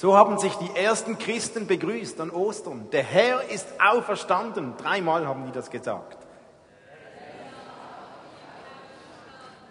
So 0.00 0.16
haben 0.16 0.38
sich 0.38 0.54
die 0.54 0.76
ersten 0.76 1.18
Christen 1.18 1.66
begrüßt 1.66 2.20
an 2.20 2.30
Ostern. 2.30 2.88
Der 2.92 3.02
Herr 3.02 3.50
ist 3.50 3.66
auferstanden. 3.80 4.76
Dreimal 4.76 5.26
haben 5.26 5.46
die 5.46 5.50
das 5.50 5.72
gesagt. 5.72 6.16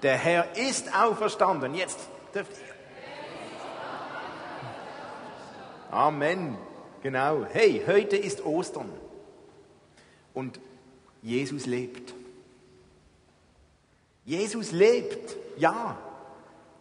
Der 0.04 0.18
Herr 0.18 0.58
ist 0.58 0.94
auferstanden. 0.94 1.74
Jetzt 1.76 1.98
dürft 2.36 2.52
ihr. 2.52 2.76
Amen. 5.91 6.57
Genau. 7.02 7.46
Hey, 7.46 7.82
heute 7.88 8.18
ist 8.18 8.44
Ostern. 8.46 8.91
Und 10.34 10.59
Jesus 11.21 11.66
lebt. 11.66 12.14
Jesus 14.25 14.73
lebt. 14.73 15.38
Ja. 15.55 15.96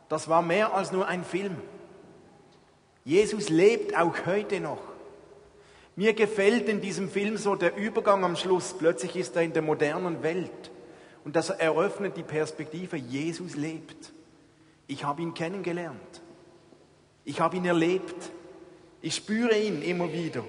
Das 0.08 0.28
war 0.28 0.42
mehr 0.42 0.74
als 0.74 0.90
nur 0.90 1.06
ein 1.06 1.24
Film. 1.24 1.56
Jesus 3.06 3.50
lebt 3.50 3.96
auch 3.96 4.26
heute 4.26 4.58
noch. 4.58 4.82
Mir 5.94 6.12
gefällt 6.12 6.68
in 6.68 6.80
diesem 6.80 7.08
Film 7.08 7.36
so 7.36 7.54
der 7.54 7.76
Übergang 7.76 8.24
am 8.24 8.34
Schluss. 8.34 8.74
Plötzlich 8.76 9.14
ist 9.14 9.36
er 9.36 9.42
in 9.42 9.52
der 9.52 9.62
modernen 9.62 10.24
Welt. 10.24 10.72
Und 11.24 11.36
das 11.36 11.50
eröffnet 11.50 12.16
die 12.16 12.24
Perspektive, 12.24 12.96
Jesus 12.96 13.54
lebt. 13.54 14.12
Ich 14.88 15.04
habe 15.04 15.22
ihn 15.22 15.34
kennengelernt. 15.34 16.20
Ich 17.24 17.40
habe 17.40 17.56
ihn 17.56 17.64
erlebt. 17.64 18.32
Ich 19.02 19.14
spüre 19.14 19.56
ihn 19.56 19.82
immer 19.82 20.12
wieder. 20.12 20.44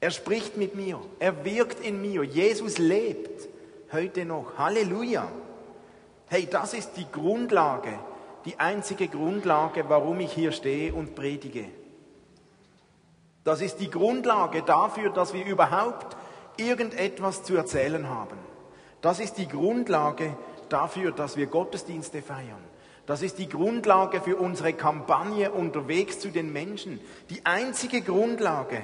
Er 0.00 0.12
spricht 0.12 0.56
mit 0.56 0.76
mir. 0.76 1.00
Er 1.18 1.44
wirkt 1.44 1.84
in 1.84 2.00
mir. 2.00 2.22
Jesus 2.22 2.78
lebt 2.78 3.48
heute 3.90 4.24
noch. 4.24 4.56
Halleluja. 4.56 5.28
Hey, 6.28 6.46
das 6.48 6.74
ist 6.74 6.92
die 6.92 7.10
Grundlage 7.10 7.98
die 8.44 8.58
einzige 8.58 9.08
Grundlage, 9.08 9.88
warum 9.88 10.20
ich 10.20 10.32
hier 10.32 10.52
stehe 10.52 10.94
und 10.94 11.14
predige. 11.14 11.66
Das 13.44 13.60
ist 13.60 13.76
die 13.76 13.90
Grundlage 13.90 14.62
dafür, 14.62 15.10
dass 15.10 15.32
wir 15.32 15.44
überhaupt 15.44 16.16
irgendetwas 16.56 17.42
zu 17.42 17.56
erzählen 17.56 18.08
haben. 18.08 18.36
Das 19.00 19.20
ist 19.20 19.38
die 19.38 19.48
Grundlage 19.48 20.36
dafür, 20.68 21.12
dass 21.12 21.36
wir 21.36 21.46
Gottesdienste 21.46 22.20
feiern. 22.20 22.62
Das 23.06 23.22
ist 23.22 23.38
die 23.38 23.48
Grundlage 23.48 24.20
für 24.20 24.36
unsere 24.36 24.74
Kampagne 24.74 25.50
unterwegs 25.50 26.20
zu 26.20 26.28
den 26.28 26.52
Menschen. 26.52 27.00
Die 27.30 27.46
einzige 27.46 28.02
Grundlage, 28.02 28.82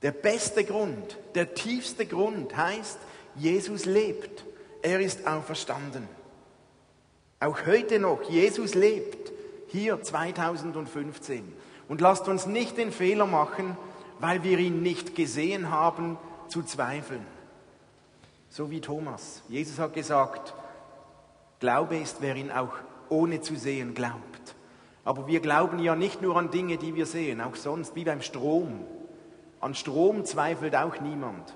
der 0.00 0.12
beste 0.12 0.64
Grund, 0.64 1.18
der 1.34 1.54
tiefste 1.54 2.06
Grund 2.06 2.56
heißt, 2.56 2.98
Jesus 3.36 3.84
lebt. 3.84 4.44
Er 4.80 5.00
ist 5.00 5.26
auferstanden. 5.26 6.08
Auch 7.44 7.66
heute 7.66 7.98
noch, 7.98 8.22
Jesus 8.22 8.74
lebt, 8.74 9.30
hier 9.68 10.00
2015. 10.00 11.44
Und 11.90 12.00
lasst 12.00 12.26
uns 12.26 12.46
nicht 12.46 12.78
den 12.78 12.90
Fehler 12.90 13.26
machen, 13.26 13.76
weil 14.18 14.42
wir 14.44 14.58
ihn 14.58 14.80
nicht 14.80 15.14
gesehen 15.14 15.70
haben, 15.70 16.16
zu 16.48 16.62
zweifeln. 16.62 17.26
So 18.48 18.70
wie 18.70 18.80
Thomas. 18.80 19.42
Jesus 19.50 19.78
hat 19.78 19.92
gesagt, 19.92 20.54
Glaube 21.60 21.98
ist, 21.98 22.22
wer 22.22 22.34
ihn 22.34 22.50
auch 22.50 22.72
ohne 23.10 23.42
zu 23.42 23.56
sehen 23.56 23.92
glaubt. 23.92 24.54
Aber 25.04 25.26
wir 25.26 25.40
glauben 25.40 25.78
ja 25.80 25.94
nicht 25.94 26.22
nur 26.22 26.38
an 26.38 26.50
Dinge, 26.50 26.78
die 26.78 26.94
wir 26.94 27.04
sehen, 27.04 27.42
auch 27.42 27.56
sonst, 27.56 27.94
wie 27.94 28.04
beim 28.04 28.22
Strom. 28.22 28.86
An 29.60 29.74
Strom 29.74 30.24
zweifelt 30.24 30.74
auch 30.74 30.98
niemand. 31.02 31.54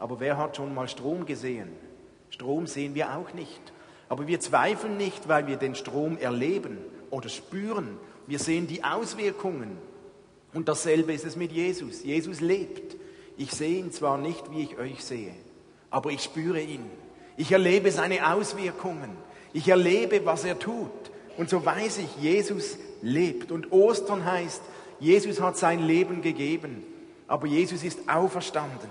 Aber 0.00 0.18
wer 0.18 0.36
hat 0.36 0.56
schon 0.56 0.74
mal 0.74 0.88
Strom 0.88 1.26
gesehen? 1.26 1.70
Strom 2.30 2.66
sehen 2.66 2.96
wir 2.96 3.16
auch 3.16 3.32
nicht. 3.34 3.72
Aber 4.08 4.26
wir 4.26 4.40
zweifeln 4.40 4.96
nicht, 4.96 5.28
weil 5.28 5.46
wir 5.46 5.56
den 5.56 5.74
Strom 5.74 6.16
erleben 6.16 6.78
oder 7.10 7.28
spüren. 7.28 7.98
Wir 8.26 8.38
sehen 8.38 8.66
die 8.66 8.84
Auswirkungen. 8.84 9.78
Und 10.54 10.68
dasselbe 10.68 11.12
ist 11.12 11.24
es 11.24 11.36
mit 11.36 11.52
Jesus. 11.52 12.04
Jesus 12.04 12.40
lebt. 12.40 12.96
Ich 13.36 13.52
sehe 13.52 13.78
ihn 13.78 13.92
zwar 13.92 14.18
nicht, 14.18 14.50
wie 14.50 14.62
ich 14.62 14.78
euch 14.78 15.04
sehe, 15.04 15.32
aber 15.90 16.10
ich 16.10 16.22
spüre 16.22 16.60
ihn. 16.60 16.84
Ich 17.36 17.52
erlebe 17.52 17.92
seine 17.92 18.34
Auswirkungen. 18.34 19.10
Ich 19.52 19.68
erlebe, 19.68 20.26
was 20.26 20.44
er 20.44 20.58
tut. 20.58 20.90
Und 21.36 21.48
so 21.48 21.64
weiß 21.64 21.98
ich, 21.98 22.16
Jesus 22.20 22.78
lebt. 23.00 23.52
Und 23.52 23.70
Ostern 23.70 24.24
heißt, 24.24 24.60
Jesus 24.98 25.40
hat 25.40 25.56
sein 25.56 25.86
Leben 25.86 26.20
gegeben, 26.20 26.82
aber 27.28 27.46
Jesus 27.46 27.84
ist 27.84 28.08
auferstanden 28.08 28.88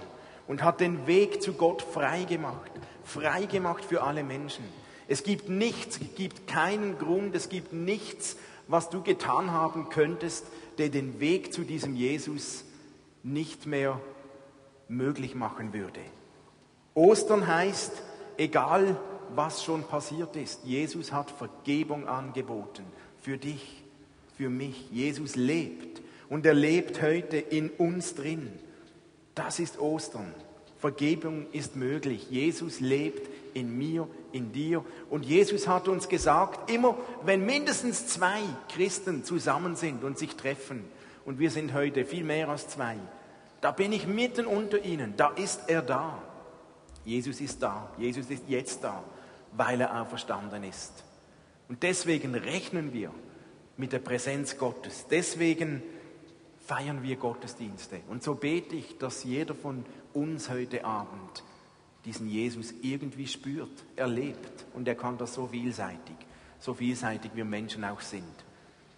und 0.47 0.63
hat 0.63 0.79
den 0.79 1.05
Weg 1.07 1.41
zu 1.41 1.53
Gott 1.53 1.81
frei 1.81 2.23
gemacht. 2.23 2.71
Frei 3.03 3.45
gemacht 3.45 3.83
für 3.83 4.03
alle 4.03 4.23
Menschen. 4.23 4.63
Es 5.07 5.23
gibt 5.23 5.49
nichts, 5.49 5.99
es 6.01 6.15
gibt 6.15 6.47
keinen 6.47 6.97
Grund, 6.97 7.35
es 7.35 7.49
gibt 7.49 7.73
nichts, 7.73 8.37
was 8.67 8.89
du 8.89 9.01
getan 9.01 9.51
haben 9.51 9.89
könntest, 9.89 10.45
der 10.77 10.89
den 10.89 11.19
Weg 11.19 11.53
zu 11.53 11.63
diesem 11.63 11.95
Jesus 11.95 12.65
nicht 13.23 13.65
mehr 13.65 13.99
möglich 14.87 15.35
machen 15.35 15.73
würde. 15.73 15.99
Ostern 16.93 17.47
heißt, 17.47 17.91
egal 18.37 18.99
was 19.35 19.63
schon 19.63 19.83
passiert 19.83 20.35
ist, 20.35 20.63
Jesus 20.63 21.11
hat 21.11 21.31
Vergebung 21.31 22.07
angeboten. 22.07 22.83
Für 23.21 23.37
dich, 23.37 23.83
für 24.37 24.49
mich. 24.49 24.89
Jesus 24.91 25.35
lebt 25.35 26.01
und 26.29 26.45
er 26.45 26.53
lebt 26.53 27.01
heute 27.01 27.37
in 27.37 27.69
uns 27.69 28.15
drin. 28.15 28.51
Das 29.35 29.59
ist 29.59 29.79
Ostern. 29.79 30.33
Vergebung 30.79 31.47
ist 31.51 31.75
möglich. 31.75 32.27
Jesus 32.29 32.79
lebt 32.79 33.29
in 33.57 33.77
mir, 33.77 34.07
in 34.31 34.51
dir. 34.51 34.85
Und 35.09 35.25
Jesus 35.25 35.67
hat 35.67 35.87
uns 35.87 36.07
gesagt, 36.07 36.69
immer 36.69 36.97
wenn 37.23 37.45
mindestens 37.45 38.07
zwei 38.07 38.41
Christen 38.69 39.23
zusammen 39.23 39.75
sind 39.75 40.03
und 40.03 40.17
sich 40.17 40.35
treffen, 40.35 40.85
und 41.25 41.39
wir 41.39 41.51
sind 41.51 41.73
heute 41.73 42.05
viel 42.05 42.23
mehr 42.23 42.47
als 42.47 42.69
zwei, 42.69 42.95
da 43.59 43.71
bin 43.71 43.91
ich 43.91 44.07
mitten 44.07 44.45
unter 44.45 44.83
ihnen, 44.83 45.15
da 45.17 45.29
ist 45.29 45.61
er 45.67 45.81
da. 45.81 46.21
Jesus 47.03 47.41
ist 47.41 47.61
da, 47.61 47.89
Jesus 47.97 48.29
ist 48.29 48.43
jetzt 48.47 48.83
da, 48.83 49.03
weil 49.51 49.81
er 49.81 50.01
auferstanden 50.01 50.63
ist. 50.63 51.03
Und 51.67 51.83
deswegen 51.83 52.33
rechnen 52.35 52.93
wir 52.93 53.11
mit 53.75 53.91
der 53.91 53.99
Präsenz 53.99 54.57
Gottes. 54.57 55.05
Deswegen 55.09 55.83
feiern 56.65 57.03
wir 57.03 57.15
Gottesdienste. 57.15 58.01
Und 58.09 58.23
so 58.23 58.35
bete 58.35 58.75
ich, 58.75 58.97
dass 58.97 59.23
jeder 59.23 59.55
von 59.55 59.85
uns 60.13 60.49
heute 60.49 60.85
Abend 60.85 61.43
diesen 62.07 62.29
Jesus 62.29 62.73
irgendwie 62.81 63.27
spürt, 63.27 63.83
erlebt. 63.97 64.65
Und 64.73 64.87
er 64.87 64.95
kann 64.95 65.17
das 65.17 65.33
so 65.33 65.47
vielseitig, 65.47 66.15
so 66.57 66.73
vielseitig 66.73 67.31
wir 67.35 67.43
Menschen 67.43 67.83
auch 67.83 67.99
sind. 67.99 68.23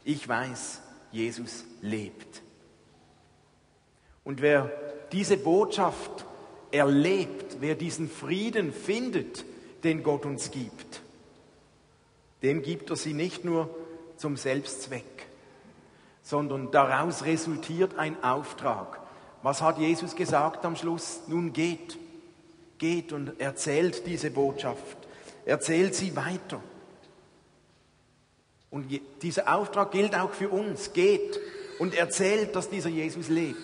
Ich 0.03 0.28
weiß, 0.28 0.81
Jesus 1.12 1.66
lebt. 1.81 2.44
Und 4.24 4.42
wer 4.42 4.72
diese 5.12 5.38
Botschaft 5.38 6.24
erlebt, 6.72 7.58
wer 7.59 7.74
diesen 7.74 8.08
Frieden 8.08 8.72
findet, 8.72 9.44
den 9.84 10.03
Gott 10.03 10.26
uns 10.26 10.52
gibt, 10.52 11.02
dem 12.44 12.62
gibt 12.62 12.91
er 12.91 12.96
sie 12.96 13.14
nicht 13.14 13.44
nur 13.44 13.76
zum 14.18 14.38
Selbstzweck, 14.38 15.26
sondern 16.22 16.70
daraus 16.70 17.26
resultiert 17.26 17.97
ein 17.97 18.24
Auftrag. 18.24 19.00
Was 19.41 19.64
hat 19.64 19.80
Jesus 19.80 20.16
gesagt 20.16 20.64
am 20.64 20.76
Schluss? 20.76 21.22
Nun 21.28 21.53
geht 21.53 21.97
geht 22.79 23.13
und 23.13 23.40
erzählt 23.40 24.07
diese 24.07 24.31
Botschaft, 24.31 24.97
erzählt 25.45 25.94
sie 25.94 26.16
weiter. 26.16 26.62
Und 28.72 28.88
dieser 29.22 29.53
Auftrag 29.53 29.91
gilt 29.91 30.16
auch 30.16 30.31
für 30.31 30.50
uns. 30.50 30.94
Geht 30.94 31.40
und 31.79 31.95
erzählt, 31.95 32.56
dass 32.56 32.69
dieser 32.69 32.90
Jesus 32.90 33.29
lebt. 33.29 33.57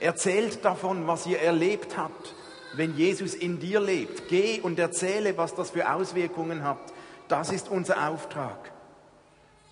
Erzählt 0.00 0.64
davon, 0.64 1.06
was 1.06 1.26
ihr 1.26 1.40
erlebt 1.40 1.96
habt, 1.96 2.34
wenn 2.74 2.96
Jesus 2.96 3.34
in 3.34 3.58
dir 3.58 3.80
lebt. 3.80 4.28
Geh 4.28 4.60
und 4.60 4.78
erzähle, 4.78 5.36
was 5.38 5.54
das 5.54 5.70
für 5.70 5.92
Auswirkungen 5.92 6.64
hat. 6.64 6.80
Das 7.28 7.50
ist 7.50 7.68
unser 7.68 8.08
Auftrag. 8.08 8.72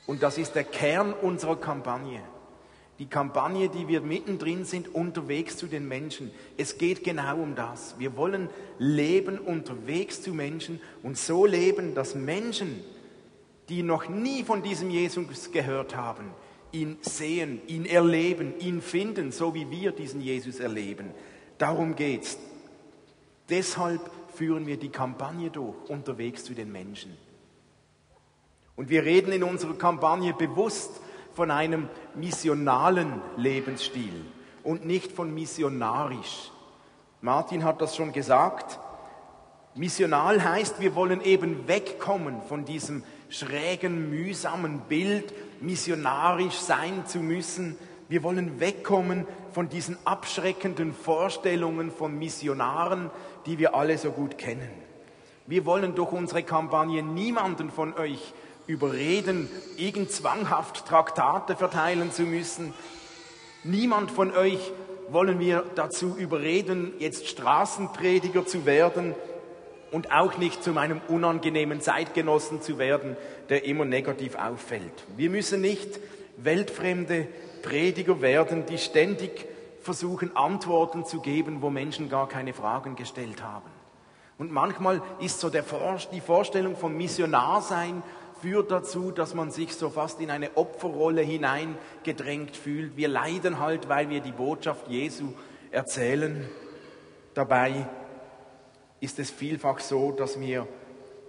Und 0.07 0.23
das 0.23 0.39
ist 0.39 0.55
der 0.55 0.65
Kern 0.65 1.13
unserer 1.13 1.57
Kampagne. 1.57 2.23
Die 3.01 3.07
Kampagne, 3.07 3.71
die 3.71 3.89
wir 3.89 4.03
mittendrin 4.03 4.67
sind, 4.67 4.95
unterwegs 4.95 5.57
zu 5.57 5.67
den 5.67 5.89
Menschen. 5.89 6.31
Es 6.59 6.77
geht 6.77 7.03
genau 7.03 7.39
um 7.39 7.55
das. 7.55 7.95
Wir 7.99 8.15
wollen 8.15 8.51
leben 8.79 9.39
unterwegs 9.39 10.21
zu 10.21 10.35
Menschen 10.35 10.83
und 11.03 11.17
so 11.17 11.47
leben, 11.47 11.95
dass 11.95 12.15
Menschen, 12.15 12.85
die 13.71 13.83
noch 13.83 14.11
nie 14.11 14.45
von 14.45 14.63
diesem 14.63 14.91
Jesus 14.91 15.51
gehört 15.51 15.97
haben, 15.97 16.27
ihn 16.73 16.99
sehen, 17.01 17.63
ihn 17.67 17.87
erleben, 17.87 18.53
ihn 18.61 18.83
finden, 18.83 19.33
so 19.33 19.55
wie 19.55 19.71
wir 19.71 19.93
diesen 19.93 20.21
Jesus 20.21 20.61
erleben. 20.61 21.07
Darum 21.57 21.97
geht's. 21.97 22.39
Deshalb 23.49 24.11
führen 24.35 24.67
wir 24.67 24.77
die 24.77 24.91
Kampagne 24.91 25.49
durch, 25.51 25.89
unterwegs 25.89 26.45
zu 26.45 26.53
den 26.53 26.71
Menschen. 26.71 27.17
Und 28.77 28.91
wir 28.91 29.05
reden 29.05 29.33
in 29.33 29.43
unserer 29.43 29.75
Kampagne 29.75 30.35
bewusst 30.35 31.01
von 31.35 31.51
einem 31.51 31.89
missionalen 32.15 33.21
Lebensstil 33.37 34.25
und 34.63 34.87
nicht 34.87 35.13
von 35.13 35.33
missionarisch. 35.33 36.51
Martin 37.21 37.65
hat 37.65 37.81
das 37.81 37.97
schon 37.97 38.13
gesagt. 38.13 38.79
Missional 39.75 40.43
heißt, 40.43 40.81
wir 40.81 40.95
wollen 40.95 41.21
eben 41.21 41.69
wegkommen 41.69 42.43
von 42.49 42.65
diesem 42.65 43.05
schrägen, 43.29 44.11
mühsamen 44.11 44.81
Bild, 44.89 45.33
missionarisch 45.61 46.55
sein 46.55 47.07
zu 47.07 47.19
müssen. 47.19 47.79
Wir 48.09 48.23
wollen 48.23 48.59
wegkommen 48.59 49.27
von 49.53 49.69
diesen 49.69 49.97
abschreckenden 50.05 50.93
Vorstellungen 50.93 51.91
von 51.93 52.19
Missionaren, 52.19 53.11
die 53.47 53.59
wir 53.59 53.75
alle 53.75 53.97
so 53.99 54.11
gut 54.11 54.39
kennen. 54.39 54.69
Wir 55.47 55.65
wollen 55.67 55.95
durch 55.95 56.13
unsere 56.13 56.43
Kampagne 56.43 57.03
niemanden 57.03 57.71
von 57.71 57.95
euch 57.95 58.35
überreden, 58.71 59.49
irgend 59.77 60.11
zwanghaft 60.13 60.87
Traktate 60.87 61.57
verteilen 61.57 62.13
zu 62.13 62.23
müssen. 62.23 62.73
Niemand 63.65 64.11
von 64.11 64.35
euch 64.35 64.73
wollen 65.11 65.41
wir 65.41 65.65
dazu 65.75 66.17
überreden, 66.17 66.95
jetzt 66.99 67.29
Straßenprediger 67.29 68.47
zu 68.47 68.65
werden 68.65 69.15
und 69.91 70.13
auch 70.13 70.39
nicht 70.39 70.63
zu 70.63 70.71
meinem 70.71 71.01
unangenehmen 71.09 71.81
Zeitgenossen 71.81 72.63
zu 72.63 72.79
werden, 72.79 73.17
der 73.49 73.65
immer 73.65 73.85
negativ 73.85 74.37
auffällt. 74.37 75.05
Wir 75.17 75.31
müssen 75.31 75.61
nicht 75.61 75.99
weltfremde 76.37 77.27
Prediger 77.63 78.21
werden, 78.21 78.67
die 78.67 78.79
ständig 78.79 79.47
versuchen, 79.83 80.37
Antworten 80.37 81.05
zu 81.05 81.21
geben, 81.21 81.61
wo 81.61 81.71
Menschen 81.71 82.09
gar 82.09 82.29
keine 82.29 82.55
Fragen 82.55 82.95
gestellt 82.95 83.43
haben. 83.43 83.69
Und 84.39 84.53
manchmal 84.53 85.03
ist 85.19 85.41
so 85.41 85.51
der, 85.51 85.65
die 86.13 86.21
Vorstellung 86.21 86.77
vom 86.77 86.97
Missionarsein 86.97 88.03
führt 88.43 88.71
dazu, 88.71 89.11
dass 89.11 89.35
man 89.35 89.51
sich 89.51 89.75
so 89.75 89.91
fast 89.91 90.21
in 90.21 90.31
eine 90.31 90.57
Opferrolle 90.57 91.23
hineingedrängt 91.23 92.57
fühlt. 92.57 92.97
Wir 92.97 93.09
leiden 93.09 93.59
halt, 93.59 93.89
weil 93.89 94.09
wir 94.09 94.21
die 94.21 94.33
Botschaft 94.33 94.89
Jesu 94.89 95.33
erzählen. 95.71 96.49
Dabei 97.35 97.87
ist 99.01 99.19
es 99.19 99.31
vielfach 99.31 99.81
so, 99.81 100.13
dass 100.13 100.41
wir 100.41 100.67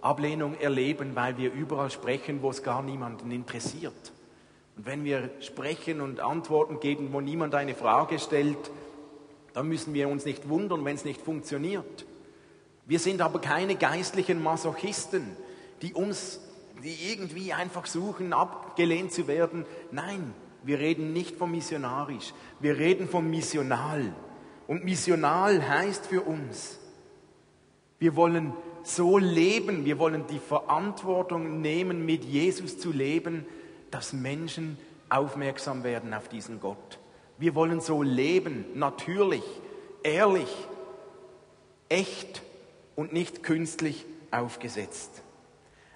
Ablehnung 0.02 0.60
erleben, 0.60 1.16
weil 1.16 1.38
wir 1.38 1.54
überall 1.54 1.92
sprechen, 1.92 2.42
wo 2.42 2.50
es 2.50 2.64
gar 2.64 2.82
niemanden 2.82 3.32
interessiert. 3.32 4.12
Und 4.76 4.86
wenn 4.86 5.04
wir 5.04 5.30
sprechen 5.42 6.02
und 6.02 6.20
Antworten 6.20 6.80
geben, 6.80 7.10
wo 7.12 7.22
niemand 7.22 7.54
eine 7.56 7.76
Frage 7.76 8.20
stellt, 8.20 8.72
dann 9.54 9.68
müssen 9.68 9.94
wir 9.94 10.10
uns 10.10 10.26
nicht 10.26 10.50
wundern, 10.50 10.84
wenn 10.86 10.96
es 10.96 11.06
nicht 11.06 11.22
funktioniert. 11.22 12.06
Wir 12.86 13.00
sind 13.00 13.22
aber 13.22 13.40
keine 13.40 13.76
geistlichen 13.76 14.42
Masochisten, 14.42 15.36
die 15.82 15.94
uns 15.94 16.40
die 16.82 17.12
irgendwie 17.12 17.54
einfach 17.54 17.86
suchen, 17.86 18.34
abgelehnt 18.34 19.12
zu 19.12 19.28
werden. 19.28 19.66
Nein, 19.92 20.34
wir 20.64 20.80
reden 20.80 21.14
nicht 21.14 21.38
vom 21.38 21.52
missionarisch, 21.52 22.34
wir 22.60 22.78
reden 22.78 23.08
vom 23.08 23.30
missional. 23.30 24.14
Und 24.68 24.84
missional 24.84 25.68
heißt 25.68 26.06
für 26.06 26.22
uns, 26.22 26.80
wir 28.00 28.16
wollen 28.16 28.54
so 28.84 29.18
leben, 29.18 29.86
wir 29.86 30.00
wollen 30.00 30.26
die 30.28 30.40
Verantwortung 30.40 31.62
nehmen, 31.62 32.06
mit 32.06 32.24
Jesus 32.24 32.80
zu 32.80 32.92
leben, 32.92 33.46
dass 33.92 34.14
Menschen 34.14 34.78
aufmerksam 35.10 35.84
werden 35.84 36.14
auf 36.14 36.28
diesen 36.30 36.60
Gott. 36.60 37.00
Wir 37.38 37.54
wollen 37.56 37.82
so 37.82 38.02
leben, 38.02 38.66
natürlich, 38.76 39.44
ehrlich, 40.04 40.50
echt 41.90 42.42
und 42.96 43.14
nicht 43.14 43.44
künstlich 43.44 44.06
aufgesetzt. 44.32 45.22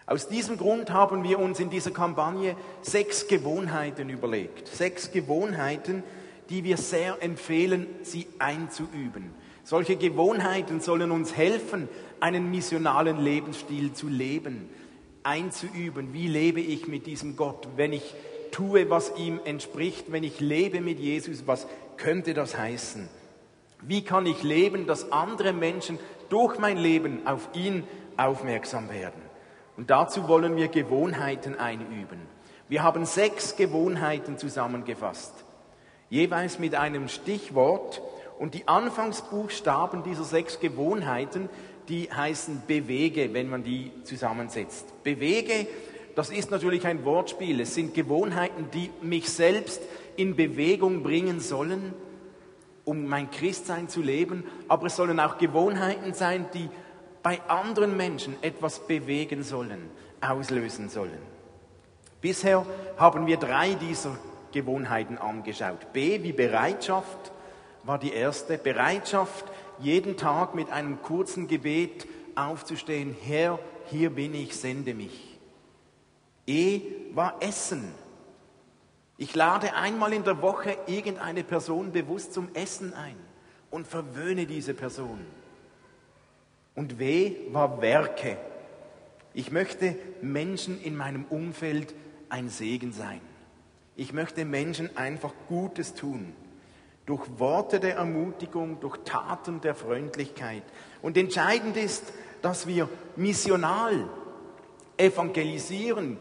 Aus 0.08 0.28
diesem 0.28 0.58
Grund 0.58 0.92
haben 0.92 1.24
wir 1.24 1.40
uns 1.40 1.60
in 1.60 1.72
dieser 1.72 1.92
Kampagne 1.92 2.56
sechs 2.84 3.28
Gewohnheiten 3.28 4.10
überlegt. 4.10 4.68
Sechs 4.68 5.12
Gewohnheiten, 5.12 6.04
die 6.50 6.64
wir 6.64 6.78
sehr 6.78 7.24
empfehlen, 7.24 7.88
sie 8.04 8.28
einzuüben. 8.38 9.34
Solche 9.64 9.96
Gewohnheiten 9.96 10.80
sollen 10.80 11.10
uns 11.10 11.36
helfen, 11.36 11.90
einen 12.20 12.52
missionalen 12.52 13.20
Lebensstil 13.20 13.94
zu 13.94 14.08
leben, 14.08 14.70
einzuüben. 15.24 16.14
Wie 16.14 16.28
lebe 16.28 16.62
ich 16.62 16.88
mit 16.88 17.08
diesem 17.08 17.36
Gott? 17.36 17.68
Wenn 17.76 17.92
ich 17.92 18.14
tue, 18.52 18.92
was 18.92 19.12
ihm 19.18 19.40
entspricht, 19.44 20.12
wenn 20.12 20.24
ich 20.24 20.40
lebe 20.40 20.82
mit 20.82 21.00
Jesus, 21.00 21.48
was 21.48 21.66
könnte 21.98 22.36
das 22.36 22.56
heißen? 22.56 23.10
Wie 23.82 24.04
kann 24.04 24.28
ich 24.28 24.44
leben, 24.44 24.86
dass 24.86 25.12
andere 25.12 25.52
Menschen 25.52 25.98
durch 26.30 26.60
mein 26.60 26.78
Leben 26.78 27.26
auf 27.26 27.50
ihn 27.54 27.84
aufmerksam 28.18 28.92
werden? 28.92 29.25
Und 29.78 29.90
dazu 29.90 30.28
wollen 30.28 30.56
wir 30.56 30.68
Gewohnheiten 30.70 31.56
einüben. 31.58 32.20
Wir 32.68 32.84
haben 32.84 33.06
sechs 33.06 33.56
Gewohnheiten 33.56 34.38
zusammengefasst, 34.38 35.34
jeweils 36.10 36.60
mit 36.60 36.76
einem 36.76 37.08
Stichwort. 37.08 38.02
Und 38.40 38.54
die 38.54 38.68
Anfangsbuchstaben 38.68 40.04
dieser 40.04 40.26
sechs 40.26 40.60
Gewohnheiten, 40.60 41.48
die 41.88 42.10
heißen 42.12 42.64
bewege, 42.68 43.34
wenn 43.34 43.50
man 43.50 43.64
die 43.64 43.92
zusammensetzt. 44.04 45.04
Bewege, 45.04 45.68
das 46.16 46.30
ist 46.30 46.52
natürlich 46.52 46.86
ein 46.88 47.06
Wortspiel. 47.06 47.62
Es 47.62 47.76
sind 47.76 47.94
Gewohnheiten, 47.94 48.70
die 48.74 48.90
mich 49.02 49.30
selbst 49.30 49.82
in 50.16 50.36
Bewegung 50.36 51.04
bringen 51.04 51.40
sollen, 51.40 51.94
um 52.84 53.06
mein 53.06 53.30
Christsein 53.32 53.90
zu 53.90 54.02
leben. 54.02 54.44
Aber 54.68 54.88
es 54.88 54.96
sollen 54.96 55.20
auch 55.20 55.38
Gewohnheiten 55.38 56.14
sein, 56.14 56.46
die 56.54 56.70
bei 57.26 57.42
anderen 57.48 57.98
Menschen 57.98 58.36
etwas 58.44 58.86
bewegen 58.86 59.42
sollen, 59.42 59.90
auslösen 60.22 60.90
sollen. 60.90 61.18
Bisher 62.22 62.64
haben 62.98 63.26
wir 63.26 63.38
drei 63.38 63.74
dieser 63.74 64.16
Gewohnheiten 64.52 65.18
angeschaut. 65.18 65.92
B 65.92 66.22
wie 66.22 66.34
Bereitschaft 66.34 67.32
war 67.82 67.98
die 67.98 68.14
erste. 68.14 68.60
Bereitschaft, 68.60 69.46
jeden 69.80 70.18
Tag 70.18 70.54
mit 70.54 70.70
einem 70.70 71.02
kurzen 71.02 71.48
Gebet 71.48 72.08
aufzustehen. 72.36 73.16
Herr, 73.20 73.58
hier 73.88 74.12
bin 74.12 74.36
ich, 74.36 74.56
sende 74.56 74.94
mich. 74.94 75.40
E 76.46 76.82
war 77.16 77.38
Essen. 77.40 77.92
Ich 79.18 79.34
lade 79.34 79.74
einmal 79.74 80.14
in 80.14 80.24
der 80.24 80.44
Woche 80.44 80.78
irgendeine 80.86 81.44
Person 81.44 81.92
bewusst 81.92 82.36
zum 82.36 82.50
Essen 82.54 82.94
ein 82.94 83.18
und 83.72 83.88
verwöhne 83.88 84.46
diese 84.46 84.76
Person. 84.76 85.26
Und 86.76 87.00
W 87.00 87.36
war 87.52 87.82
Werke. 87.82 88.38
Ich 89.34 89.52
möchte 89.52 89.96
Menschen 90.22 90.82
in 90.82 90.96
meinem 90.96 91.26
Umfeld 91.30 91.94
ein 92.30 92.50
Segen 92.50 92.92
sein. 92.92 93.22
Ich 93.96 94.12
möchte 94.14 94.46
Menschen 94.46 94.96
einfach 94.98 95.34
Gutes 95.48 95.94
tun. 95.94 96.34
Durch 97.06 97.22
Worte 97.38 97.80
der 97.80 97.96
Ermutigung, 97.96 98.80
durch 98.82 98.98
Taten 99.06 99.62
der 99.62 99.76
Freundlichkeit. 99.76 100.64
Und 101.02 101.18
entscheidend 101.18 101.78
ist, 101.78 102.14
dass 102.42 102.68
wir 102.68 102.90
missional 103.16 104.10
evangelisieren, 104.98 106.18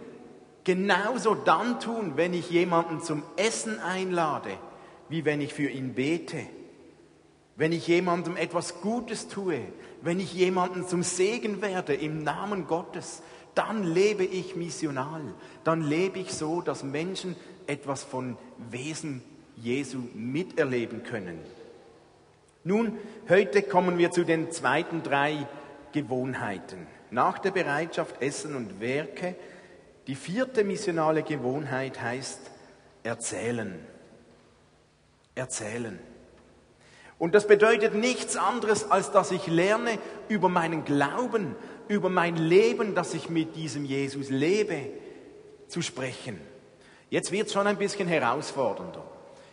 genauso 0.62 1.34
dann 1.34 1.80
tun, 1.80 2.12
wenn 2.16 2.34
ich 2.34 2.50
jemanden 2.50 3.00
zum 3.00 3.22
Essen 3.36 3.78
einlade, 3.80 4.50
wie 5.08 5.24
wenn 5.24 5.40
ich 5.40 5.54
für 5.54 5.68
ihn 5.68 5.94
bete. 5.94 6.46
Wenn 7.56 7.72
ich 7.72 7.86
jemandem 7.86 8.36
etwas 8.36 8.80
Gutes 8.80 9.28
tue, 9.28 9.60
wenn 10.04 10.20
ich 10.20 10.34
jemanden 10.34 10.86
zum 10.86 11.02
Segen 11.02 11.62
werde 11.62 11.94
im 11.94 12.22
Namen 12.22 12.66
Gottes, 12.66 13.22
dann 13.54 13.84
lebe 13.84 14.24
ich 14.24 14.54
missional. 14.54 15.22
Dann 15.64 15.82
lebe 15.82 16.18
ich 16.18 16.32
so, 16.34 16.60
dass 16.60 16.82
Menschen 16.82 17.36
etwas 17.66 18.04
von 18.04 18.36
Wesen 18.70 19.22
Jesu 19.56 19.98
miterleben 20.14 21.04
können. 21.04 21.38
Nun, 22.64 22.98
heute 23.28 23.62
kommen 23.62 23.98
wir 23.98 24.10
zu 24.10 24.24
den 24.24 24.50
zweiten 24.50 25.02
drei 25.02 25.46
Gewohnheiten. 25.92 26.86
Nach 27.10 27.38
der 27.38 27.52
Bereitschaft 27.52 28.20
Essen 28.20 28.56
und 28.56 28.80
Werke, 28.80 29.36
die 30.06 30.16
vierte 30.16 30.64
missionale 30.64 31.22
Gewohnheit 31.22 32.02
heißt 32.02 32.50
erzählen. 33.04 33.78
Erzählen. 35.34 35.98
Und 37.18 37.34
das 37.34 37.46
bedeutet 37.46 37.94
nichts 37.94 38.36
anderes, 38.36 38.90
als 38.90 39.12
dass 39.12 39.30
ich 39.30 39.46
lerne 39.46 39.98
über 40.28 40.48
meinen 40.48 40.84
Glauben, 40.84 41.54
über 41.88 42.10
mein 42.10 42.36
Leben, 42.36 42.94
dass 42.94 43.14
ich 43.14 43.30
mit 43.30 43.56
diesem 43.56 43.84
Jesus 43.84 44.30
lebe, 44.30 44.90
zu 45.68 45.82
sprechen. 45.82 46.40
Jetzt 47.10 47.32
wird 47.32 47.46
es 47.46 47.52
schon 47.52 47.66
ein 47.66 47.78
bisschen 47.78 48.08
herausfordernder. 48.08 49.02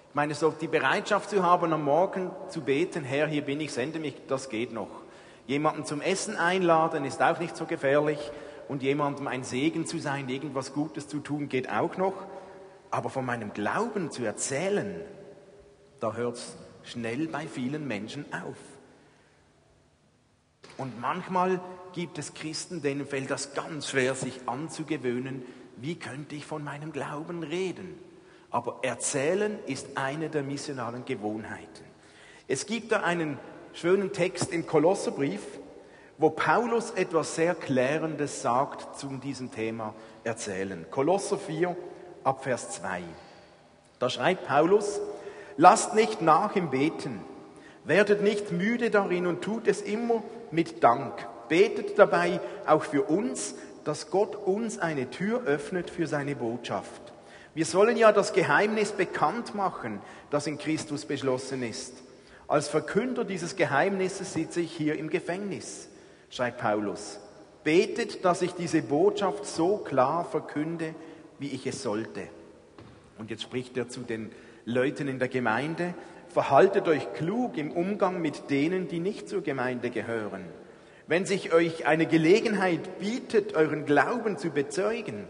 Ich 0.10 0.15
meine, 0.15 0.34
so 0.34 0.51
die 0.51 0.68
Bereitschaft 0.68 1.30
zu 1.30 1.44
haben, 1.44 1.72
am 1.72 1.84
Morgen 1.86 2.32
zu 2.50 2.62
beten, 2.62 3.03
Herr, 3.03 3.27
hier 3.27 3.44
bin 3.44 3.62
ich, 3.62 3.72
sende 3.72 4.00
mich, 4.00 4.15
das 4.27 4.50
geht 4.50 4.74
noch. 4.74 4.89
Jemanden 5.48 5.86
zum 5.86 6.01
Essen 6.01 6.36
einladen 6.36 7.06
ist 7.06 7.22
auch 7.22 7.39
nicht 7.39 7.56
so 7.56 7.65
gefährlich 7.65 8.20
und 8.68 8.84
jemandem 8.84 9.27
ein 9.27 9.44
Segen 9.44 9.86
zu 9.86 10.00
sein, 10.00 10.27
irgendwas 10.30 10.74
Gutes 10.74 11.08
zu 11.08 11.20
tun, 11.20 11.50
geht 11.50 11.70
auch 11.70 11.98
noch. 11.98 12.13
Aber 12.89 13.10
von 13.10 13.25
meinem 13.25 13.53
Glauben 13.53 14.12
zu 14.12 14.24
erzählen, 14.24 15.00
da 16.00 16.13
hört 16.13 16.36
es 16.36 16.58
schnell 16.83 17.27
bei 17.27 17.47
vielen 17.47 17.88
Menschen 17.88 18.25
auf. 18.33 18.57
Und 20.77 21.00
manchmal 21.00 21.59
gibt 21.93 22.17
es 22.17 22.33
Christen, 22.33 22.81
denen 22.81 23.05
fällt 23.05 23.29
das 23.29 23.53
ganz 23.53 23.89
schwer, 23.89 24.15
sich 24.15 24.47
anzugewöhnen, 24.47 25.43
wie 25.77 25.95
könnte 25.95 26.35
ich 26.35 26.45
von 26.45 26.63
meinem 26.63 26.91
Glauben 26.91 27.43
reden. 27.43 27.97
Aber 28.50 28.79
erzählen 28.81 29.59
ist 29.65 29.97
eine 29.97 30.29
der 30.29 30.43
missionalen 30.43 31.05
Gewohnheiten. 31.05 31.85
Es 32.47 32.65
gibt 32.65 32.91
da 32.91 33.01
einen 33.01 33.38
schönen 33.73 34.11
Text 34.11 34.51
im 34.51 34.65
Kolosserbrief, 34.65 35.41
wo 36.17 36.29
Paulus 36.29 36.91
etwas 36.91 37.35
sehr 37.35 37.55
Klärendes 37.55 38.41
sagt 38.41 39.00
zu 39.00 39.07
diesem 39.17 39.51
Thema 39.51 39.95
erzählen. 40.23 40.85
Kolosser 40.91 41.38
4 41.38 41.75
ab 42.23 42.43
Vers 42.43 42.71
2. 42.71 43.01
Da 44.00 44.09
schreibt 44.09 44.47
Paulus, 44.47 45.00
lasst 45.62 45.94
nicht 45.94 46.24
nach 46.24 46.56
im 46.56 46.72
Beten, 46.72 47.22
werdet 47.86 48.24
nicht 48.24 48.51
müde 48.51 48.89
darin 48.89 49.27
und 49.27 49.44
tut 49.44 49.68
es 49.68 49.82
immer 49.82 50.24
mit 50.50 50.84
Dank. 50.84 51.13
Betet 51.50 52.00
dabei 52.00 52.39
auch 52.65 52.84
für 52.84 53.03
uns, 53.03 53.53
dass 53.84 54.10
Gott 54.10 54.36
uns 54.36 54.80
eine 54.80 55.12
Tür 55.12 55.44
öffnet 55.44 55.91
für 55.91 56.08
seine 56.08 56.36
Botschaft. 56.36 57.13
Wir 57.53 57.65
sollen 57.65 57.96
ja 57.96 58.12
das 58.12 58.34
Geheimnis 58.34 58.91
bekannt 58.91 59.53
machen, 59.53 60.01
das 60.32 60.48
in 60.48 60.58
Christus 60.58 61.06
beschlossen 61.06 61.62
ist. 61.62 61.94
Als 62.48 62.68
Verkünder 62.68 63.24
dieses 63.24 63.56
Geheimnisses 63.56 64.34
sitze 64.34 64.62
ich 64.62 64.72
hier 64.72 64.98
im 64.98 65.12
Gefängnis, 65.12 65.89
schreibt 66.32 66.60
Paulus. 66.60 67.20
Betet, 67.63 68.25
dass 68.25 68.41
ich 68.41 68.53
diese 68.53 68.82
Botschaft 68.82 69.46
so 69.46 69.77
klar 69.77 70.25
verkünde, 70.25 70.96
wie 71.38 71.50
ich 71.50 71.68
es 71.68 71.84
sollte. 71.84 72.24
Und 73.20 73.30
jetzt 73.30 73.44
spricht 73.44 73.77
er 73.77 73.88
zu 73.89 74.00
den 74.00 74.32
Leuten 74.65 75.08
in 75.08 75.20
der 75.20 75.27
Gemeinde, 75.27 75.94
verhaltet 76.27 76.88
euch 76.88 77.13
klug 77.13 77.58
im 77.58 77.72
Umgang 77.72 78.22
mit 78.22 78.50
denen, 78.50 78.88
die 78.88 79.00
nicht 79.00 79.27
zur 79.27 79.41
Gemeinde 79.41 79.89
gehören. 79.89 80.46
Wenn 81.08 81.25
sich 81.25 81.53
euch 81.53 81.86
eine 81.88 82.06
Gelegenheit 82.06 83.00
bietet, 83.00 83.56
euren 83.56 83.86
Glauben 83.86 84.38
zu 84.38 84.50
bezeugen, 84.50 85.25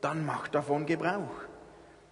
dann 0.00 0.24
macht 0.24 0.54
davon 0.54 0.86
Gebrauch. 0.86 1.34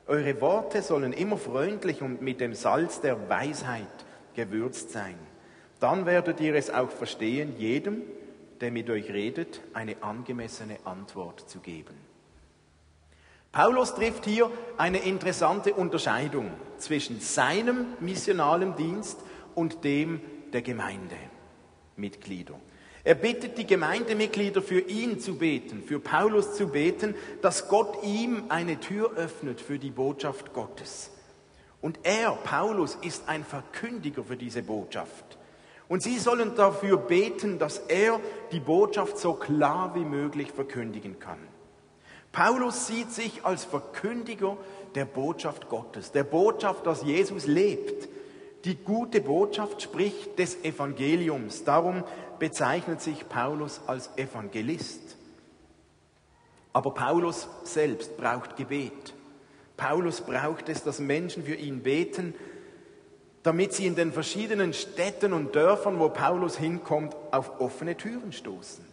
Eure 0.07 0.41
Worte 0.41 0.83
sollen 0.83 1.13
immer 1.13 1.39
freundlich 1.39 2.03
und 2.03 2.21
mit 2.21 2.41
dem 2.41 2.55
Salz 2.55 3.01
der 3.01 3.29
Weisheit 3.29 3.87
gewürzt 4.35 4.91
sein. 4.91 5.15
Dann 5.79 6.05
werdet 6.05 6.41
ihr 6.41 6.55
es 6.55 6.71
auch 6.71 6.91
verstehen, 6.91 7.55
jedem, 7.59 8.03
der 8.61 8.71
mit 8.71 8.91
euch 8.91 9.11
redet, 9.11 9.61
eine 9.73 10.03
angemessene 10.03 10.77
Antwort 10.85 11.49
zu 11.49 11.61
geben. 11.61 12.10
Paulus 13.53 13.95
trifft 13.95 14.27
hier 14.27 14.51
eine 14.77 14.99
interessante 14.99 15.75
Unterscheidung 15.75 16.53
zwischen 16.79 17.21
seinem 17.21 17.87
missionalen 17.99 18.77
Dienst 18.77 19.19
und 19.57 19.83
dem 19.83 20.21
der 20.53 20.63
Gemeindemitglieder. 20.63 22.55
Er 23.03 23.15
bittet 23.17 23.59
die 23.59 23.67
Gemeindemitglieder 23.67 24.63
für 24.63 24.81
ihn 24.81 25.19
zu 25.19 25.37
beten, 25.37 25.83
für 25.83 25.99
Paulus 25.99 26.55
zu 26.55 26.69
beten, 26.69 27.17
dass 27.43 27.67
Gott 27.69 28.05
ihm 28.05 28.45
eine 28.51 28.79
Tür 28.79 29.15
öffnet 29.17 29.61
für 29.61 29.81
die 29.81 29.91
Botschaft 29.91 30.53
Gottes. 30.53 31.11
Und 31.81 31.99
er, 32.05 32.33
Paulus, 32.33 32.99
ist 33.01 33.29
ein 33.29 33.43
Verkündiger 33.43 34.23
für 34.23 34.37
diese 34.37 34.63
Botschaft. 34.63 35.39
Und 35.89 36.03
sie 36.05 36.19
sollen 36.19 36.55
dafür 36.55 36.99
beten, 36.99 37.59
dass 37.59 37.79
er 37.79 38.21
die 38.53 38.61
Botschaft 38.61 39.19
so 39.19 39.33
klar 39.33 39.95
wie 39.97 40.05
möglich 40.05 40.53
verkündigen 40.53 41.19
kann. 41.19 41.39
Paulus 42.33 42.87
sieht 42.87 43.13
sich 43.13 43.45
als 43.45 43.65
Verkündiger 43.65 44.57
der 44.95 45.05
Botschaft 45.05 45.69
Gottes, 45.69 46.13
der 46.13 46.25
Botschaft, 46.25 46.87
dass 46.87 47.03
Jesus 47.03 47.47
lebt. 47.47 48.09
Die 48.65 48.77
gute 48.77 49.21
Botschaft 49.21 49.83
spricht 49.83 50.39
des 50.39 50.65
Evangeliums. 50.65 51.65
Darum 51.65 52.05
bezeichnet 52.39 53.01
sich 53.01 53.29
Paulus 53.29 53.81
als 53.87 54.11
Evangelist. 54.17 55.17
Aber 56.73 56.93
Paulus 56.93 57.49
selbst 57.65 58.17
braucht 58.17 58.57
Gebet. 58.57 59.15
Paulus 59.77 60.21
braucht 60.21 60.69
es, 60.69 60.83
dass 60.85 61.01
Menschen 61.01 61.45
für 61.45 61.55
ihn 61.55 61.83
beten, 61.83 62.35
damit 63.43 63.73
sie 63.73 63.87
in 63.87 63.97
den 63.97 64.13
verschiedenen 64.13 64.75
Städten 64.75 65.33
und 65.33 65.57
Dörfern, 65.57 65.99
wo 65.99 66.11
Paulus 66.11 66.59
hinkommt, 66.59 67.17
auf 67.31 67.61
offene 67.61 67.97
Türen 67.97 68.33
stoßen. 68.33 68.90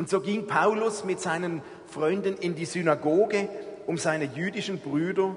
Und 0.00 0.08
so 0.08 0.22
ging 0.22 0.46
Paulus 0.46 1.04
mit 1.04 1.20
seinen 1.20 1.60
Freunden 1.86 2.34
in 2.38 2.54
die 2.54 2.64
Synagoge, 2.64 3.50
um 3.86 3.98
seine 3.98 4.24
jüdischen 4.24 4.78
Brüder 4.78 5.36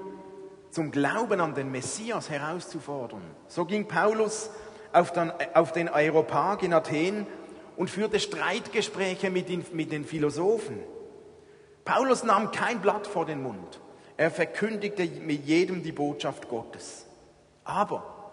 zum 0.70 0.90
Glauben 0.90 1.38
an 1.42 1.54
den 1.54 1.70
Messias 1.70 2.30
herauszufordern. 2.30 3.20
So 3.46 3.66
ging 3.66 3.86
Paulus 3.86 4.48
auf 4.90 5.12
den, 5.12 5.88
Aeropag 5.90 6.62
in 6.62 6.72
Athen 6.72 7.26
und 7.76 7.90
führte 7.90 8.18
Streitgespräche 8.18 9.28
mit 9.28 9.50
den 9.92 10.04
Philosophen. 10.06 10.78
Paulus 11.84 12.24
nahm 12.24 12.50
kein 12.50 12.80
Blatt 12.80 13.06
vor 13.06 13.26
den 13.26 13.42
Mund. 13.42 13.80
Er 14.16 14.30
verkündigte 14.30 15.04
mit 15.04 15.44
jedem 15.44 15.82
die 15.82 15.92
Botschaft 15.92 16.48
Gottes. 16.48 17.04
Aber 17.64 18.32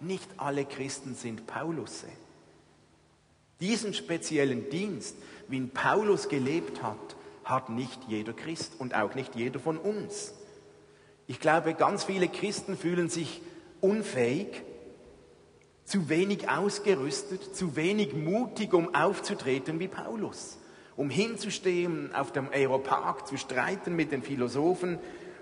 nicht 0.00 0.30
alle 0.38 0.64
Christen 0.64 1.14
sind 1.14 1.46
Paulusse. 1.46 2.06
Diesen 3.60 3.94
speziellen 3.94 4.68
Dienst, 4.68 5.16
wie 5.48 5.56
ihn 5.56 5.70
Paulus 5.70 6.28
gelebt 6.28 6.82
hat, 6.82 7.16
hat 7.44 7.68
nicht 7.68 8.00
jeder 8.08 8.32
Christ 8.32 8.74
und 8.78 8.94
auch 8.94 9.14
nicht 9.14 9.36
jeder 9.36 9.60
von 9.60 9.78
uns. 9.78 10.34
Ich 11.26 11.40
glaube, 11.40 11.74
ganz 11.74 12.04
viele 12.04 12.28
Christen 12.28 12.76
fühlen 12.76 13.08
sich 13.08 13.42
unfähig, 13.80 14.62
zu 15.84 16.08
wenig 16.08 16.48
ausgerüstet, 16.48 17.54
zu 17.54 17.76
wenig 17.76 18.14
mutig, 18.14 18.74
um 18.74 18.94
aufzutreten 18.94 19.78
wie 19.78 19.88
Paulus, 19.88 20.58
um 20.96 21.10
hinzustehen, 21.10 22.14
auf 22.14 22.32
dem 22.32 22.48
Aeropark 22.50 23.26
zu 23.26 23.36
streiten 23.36 23.94
mit 23.94 24.10
den 24.10 24.22
Philosophen. 24.22 24.98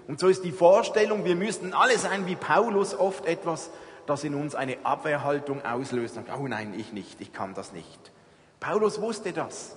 Und 0.06 0.20
so 0.20 0.28
ist 0.28 0.44
die 0.44 0.52
Vorstellung, 0.52 1.24
wir 1.24 1.36
müssten 1.36 1.72
alle 1.72 1.98
sein 1.98 2.26
wie 2.26 2.36
Paulus, 2.36 2.94
oft 2.94 3.24
etwas, 3.24 3.70
das 4.06 4.22
in 4.24 4.34
uns 4.34 4.54
eine 4.54 4.84
Abwehrhaltung 4.84 5.64
auslöst. 5.64 6.18
Oh 6.38 6.46
nein, 6.46 6.74
ich 6.76 6.92
nicht, 6.92 7.22
ich 7.22 7.32
kann 7.32 7.54
das 7.54 7.72
nicht. 7.72 8.12
Paulus 8.60 9.00
wusste 9.00 9.32
das. 9.32 9.76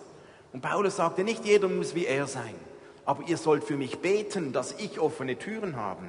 Und 0.57 0.61
Paulus 0.61 0.95
sagte, 0.95 1.23
nicht 1.23 1.45
jeder 1.45 1.67
muss 1.67 1.93
wie 1.93 2.07
er 2.07 2.25
sein, 2.25 2.55
aber 3.05 3.21
ihr 3.27 3.37
sollt 3.37 3.63
für 3.63 3.77
mich 3.77 3.99
beten, 3.99 4.53
dass 4.53 4.71
ich 4.79 4.99
offene 4.99 5.37
Türen 5.37 5.75
habe. 5.75 6.01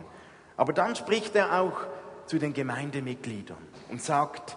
Aber 0.57 0.73
dann 0.73 0.97
spricht 0.97 1.37
er 1.37 1.61
auch 1.61 1.75
zu 2.25 2.39
den 2.39 2.55
Gemeindemitgliedern 2.55 3.59
und 3.91 4.01
sagt 4.01 4.57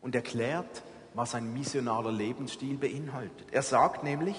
und 0.00 0.14
erklärt, 0.14 0.84
was 1.12 1.34
ein 1.34 1.52
missionaler 1.52 2.12
Lebensstil 2.12 2.76
beinhaltet. 2.76 3.48
Er 3.50 3.62
sagt 3.62 4.04
nämlich, 4.04 4.36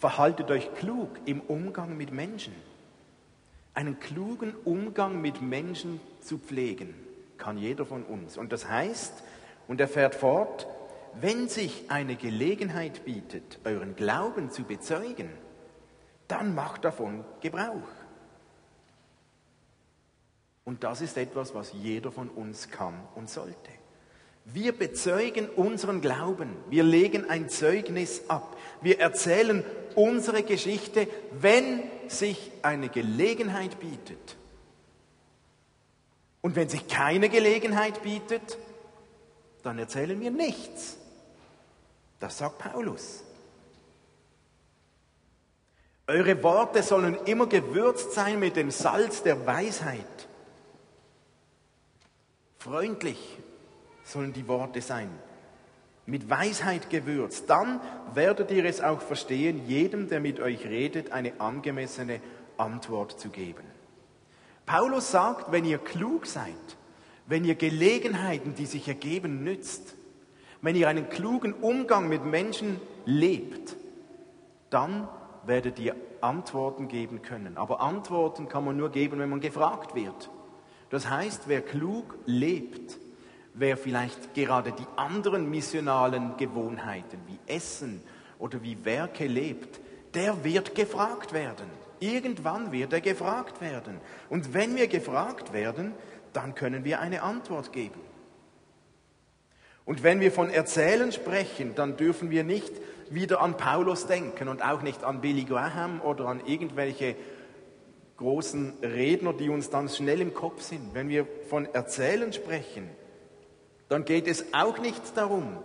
verhaltet 0.00 0.50
euch 0.50 0.74
klug 0.74 1.10
im 1.26 1.40
Umgang 1.42 1.96
mit 1.96 2.10
Menschen. 2.10 2.54
Einen 3.72 4.00
klugen 4.00 4.52
Umgang 4.64 5.20
mit 5.20 5.40
Menschen 5.40 6.00
zu 6.22 6.38
pflegen, 6.38 6.92
kann 7.38 7.56
jeder 7.56 7.86
von 7.86 8.02
uns. 8.02 8.36
Und 8.36 8.50
das 8.50 8.68
heißt, 8.68 9.22
und 9.68 9.80
er 9.80 9.86
fährt 9.86 10.16
fort, 10.16 10.66
wenn 11.20 11.48
sich 11.48 11.84
eine 11.88 12.16
Gelegenheit 12.16 13.04
bietet, 13.04 13.58
euren 13.64 13.96
Glauben 13.96 14.50
zu 14.50 14.64
bezeugen, 14.64 15.30
dann 16.28 16.54
macht 16.54 16.84
davon 16.84 17.24
Gebrauch. 17.40 17.88
Und 20.64 20.82
das 20.82 21.00
ist 21.00 21.16
etwas, 21.16 21.54
was 21.54 21.72
jeder 21.72 22.10
von 22.10 22.28
uns 22.28 22.68
kann 22.68 22.94
und 23.14 23.30
sollte. 23.30 23.70
Wir 24.44 24.76
bezeugen 24.76 25.48
unseren 25.48 26.00
Glauben. 26.00 26.56
Wir 26.68 26.82
legen 26.82 27.28
ein 27.30 27.48
Zeugnis 27.48 28.22
ab. 28.28 28.56
Wir 28.80 29.00
erzählen 29.00 29.64
unsere 29.94 30.42
Geschichte, 30.42 31.08
wenn 31.32 31.82
sich 32.08 32.52
eine 32.62 32.88
Gelegenheit 32.88 33.80
bietet. 33.80 34.36
Und 36.42 36.54
wenn 36.54 36.68
sich 36.68 36.86
keine 36.86 37.28
Gelegenheit 37.28 38.02
bietet, 38.02 38.58
dann 39.62 39.78
erzählen 39.78 40.20
wir 40.20 40.30
nichts. 40.30 40.96
Das 42.20 42.38
sagt 42.38 42.58
Paulus. 42.58 43.22
Eure 46.06 46.40
Worte 46.42 46.82
sollen 46.82 47.16
immer 47.24 47.46
gewürzt 47.46 48.12
sein 48.12 48.38
mit 48.38 48.56
dem 48.56 48.70
Salz 48.70 49.22
der 49.22 49.44
Weisheit. 49.44 50.28
Freundlich 52.58 53.38
sollen 54.04 54.32
die 54.32 54.46
Worte 54.46 54.80
sein, 54.80 55.10
mit 56.06 56.30
Weisheit 56.30 56.90
gewürzt. 56.90 57.50
Dann 57.50 57.80
werdet 58.14 58.52
ihr 58.52 58.64
es 58.64 58.80
auch 58.80 59.00
verstehen, 59.00 59.66
jedem, 59.66 60.08
der 60.08 60.20
mit 60.20 60.38
euch 60.38 60.64
redet, 60.64 61.10
eine 61.10 61.40
angemessene 61.40 62.20
Antwort 62.56 63.18
zu 63.18 63.30
geben. 63.30 63.64
Paulus 64.64 65.10
sagt, 65.10 65.50
wenn 65.50 65.64
ihr 65.64 65.78
klug 65.78 66.26
seid, 66.26 66.54
wenn 67.26 67.44
ihr 67.44 67.56
Gelegenheiten, 67.56 68.54
die 68.54 68.66
sich 68.66 68.86
ergeben, 68.86 69.42
nützt, 69.42 69.95
wenn 70.62 70.76
ihr 70.76 70.88
einen 70.88 71.08
klugen 71.08 71.52
Umgang 71.54 72.08
mit 72.08 72.24
Menschen 72.24 72.80
lebt, 73.04 73.76
dann 74.70 75.08
werdet 75.44 75.78
ihr 75.78 75.94
Antworten 76.20 76.88
geben 76.88 77.22
können. 77.22 77.56
Aber 77.56 77.80
Antworten 77.80 78.48
kann 78.48 78.64
man 78.64 78.76
nur 78.76 78.90
geben, 78.90 79.18
wenn 79.18 79.28
man 79.28 79.40
gefragt 79.40 79.94
wird. 79.94 80.30
Das 80.90 81.08
heißt, 81.08 81.42
wer 81.46 81.62
klug 81.62 82.16
lebt, 82.26 82.98
wer 83.54 83.76
vielleicht 83.76 84.34
gerade 84.34 84.72
die 84.72 84.86
anderen 84.96 85.50
missionalen 85.50 86.36
Gewohnheiten 86.36 87.18
wie 87.26 87.38
Essen 87.52 88.02
oder 88.38 88.62
wie 88.62 88.84
Werke 88.84 89.26
lebt, 89.26 89.80
der 90.14 90.44
wird 90.44 90.74
gefragt 90.74 91.32
werden. 91.32 91.68
Irgendwann 92.00 92.72
wird 92.72 92.92
er 92.92 93.00
gefragt 93.00 93.60
werden. 93.60 94.00
Und 94.28 94.52
wenn 94.52 94.76
wir 94.76 94.86
gefragt 94.86 95.52
werden, 95.52 95.92
dann 96.32 96.54
können 96.54 96.84
wir 96.84 97.00
eine 97.00 97.22
Antwort 97.22 97.72
geben. 97.72 98.00
Und 99.86 100.02
wenn 100.02 100.20
wir 100.20 100.32
von 100.32 100.50
Erzählen 100.50 101.12
sprechen, 101.12 101.74
dann 101.76 101.96
dürfen 101.96 102.30
wir 102.30 102.44
nicht 102.44 102.72
wieder 103.08 103.40
an 103.40 103.56
Paulus 103.56 104.06
denken 104.06 104.48
und 104.48 104.60
auch 104.60 104.82
nicht 104.82 105.04
an 105.04 105.20
Billy 105.20 105.44
Graham 105.44 106.02
oder 106.02 106.26
an 106.26 106.42
irgendwelche 106.44 107.14
großen 108.16 108.74
Redner, 108.82 109.32
die 109.32 109.48
uns 109.48 109.70
dann 109.70 109.88
schnell 109.88 110.20
im 110.20 110.34
Kopf 110.34 110.62
sind. 110.62 110.92
Wenn 110.92 111.08
wir 111.08 111.26
von 111.48 111.66
Erzählen 111.72 112.32
sprechen, 112.32 112.90
dann 113.88 114.04
geht 114.04 114.26
es 114.26 114.52
auch 114.52 114.78
nicht 114.78 115.16
darum, 115.16 115.56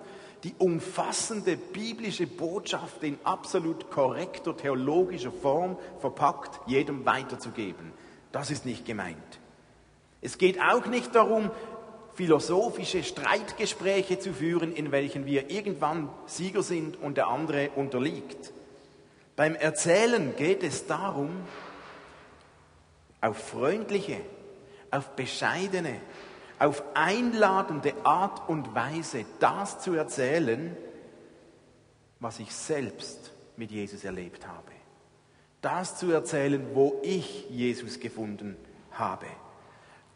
die 0.44 0.54
umfassende 0.58 1.56
biblische 1.56 2.28
Botschaft 2.28 3.04
in 3.04 3.18
absolut 3.24 3.90
korrekter 3.90 4.56
theologischer 4.56 5.32
Form 5.32 5.78
verpackt 6.00 6.60
jedem 6.68 7.06
weiterzugeben. 7.06 7.92
Das 8.32 8.52
ist 8.52 8.66
nicht 8.66 8.86
gemeint. 8.86 9.40
Es 10.22 10.38
geht 10.38 10.62
auch 10.62 10.86
nicht 10.86 11.16
darum, 11.16 11.50
philosophische 12.22 13.02
Streitgespräche 13.02 14.20
zu 14.20 14.32
führen, 14.32 14.74
in 14.74 14.92
welchen 14.92 15.26
wir 15.26 15.50
irgendwann 15.50 16.08
Sieger 16.28 16.62
sind 16.62 17.02
und 17.02 17.18
der 17.18 17.26
andere 17.26 17.72
unterliegt. 17.72 18.54
Beim 19.36 19.56
Erzählen 19.56 20.36
geht 20.36 20.62
es 20.62 20.86
darum, 20.86 21.32
auf 23.22 23.38
freundliche, 23.38 24.18
auf 24.92 25.16
bescheidene, 25.16 26.00
auf 26.60 26.84
einladende 26.94 27.96
Art 28.04 28.48
und 28.48 28.76
Weise 28.76 29.26
das 29.40 29.80
zu 29.80 29.96
erzählen, 29.96 30.78
was 32.20 32.38
ich 32.38 32.54
selbst 32.54 33.32
mit 33.58 33.72
Jesus 33.72 34.04
erlebt 34.04 34.48
habe. 34.48 34.74
Das 35.64 35.98
zu 35.98 36.12
erzählen, 36.12 36.64
wo 36.76 37.00
ich 37.02 37.50
Jesus 37.50 38.00
gefunden 38.00 38.58
habe. 38.92 39.26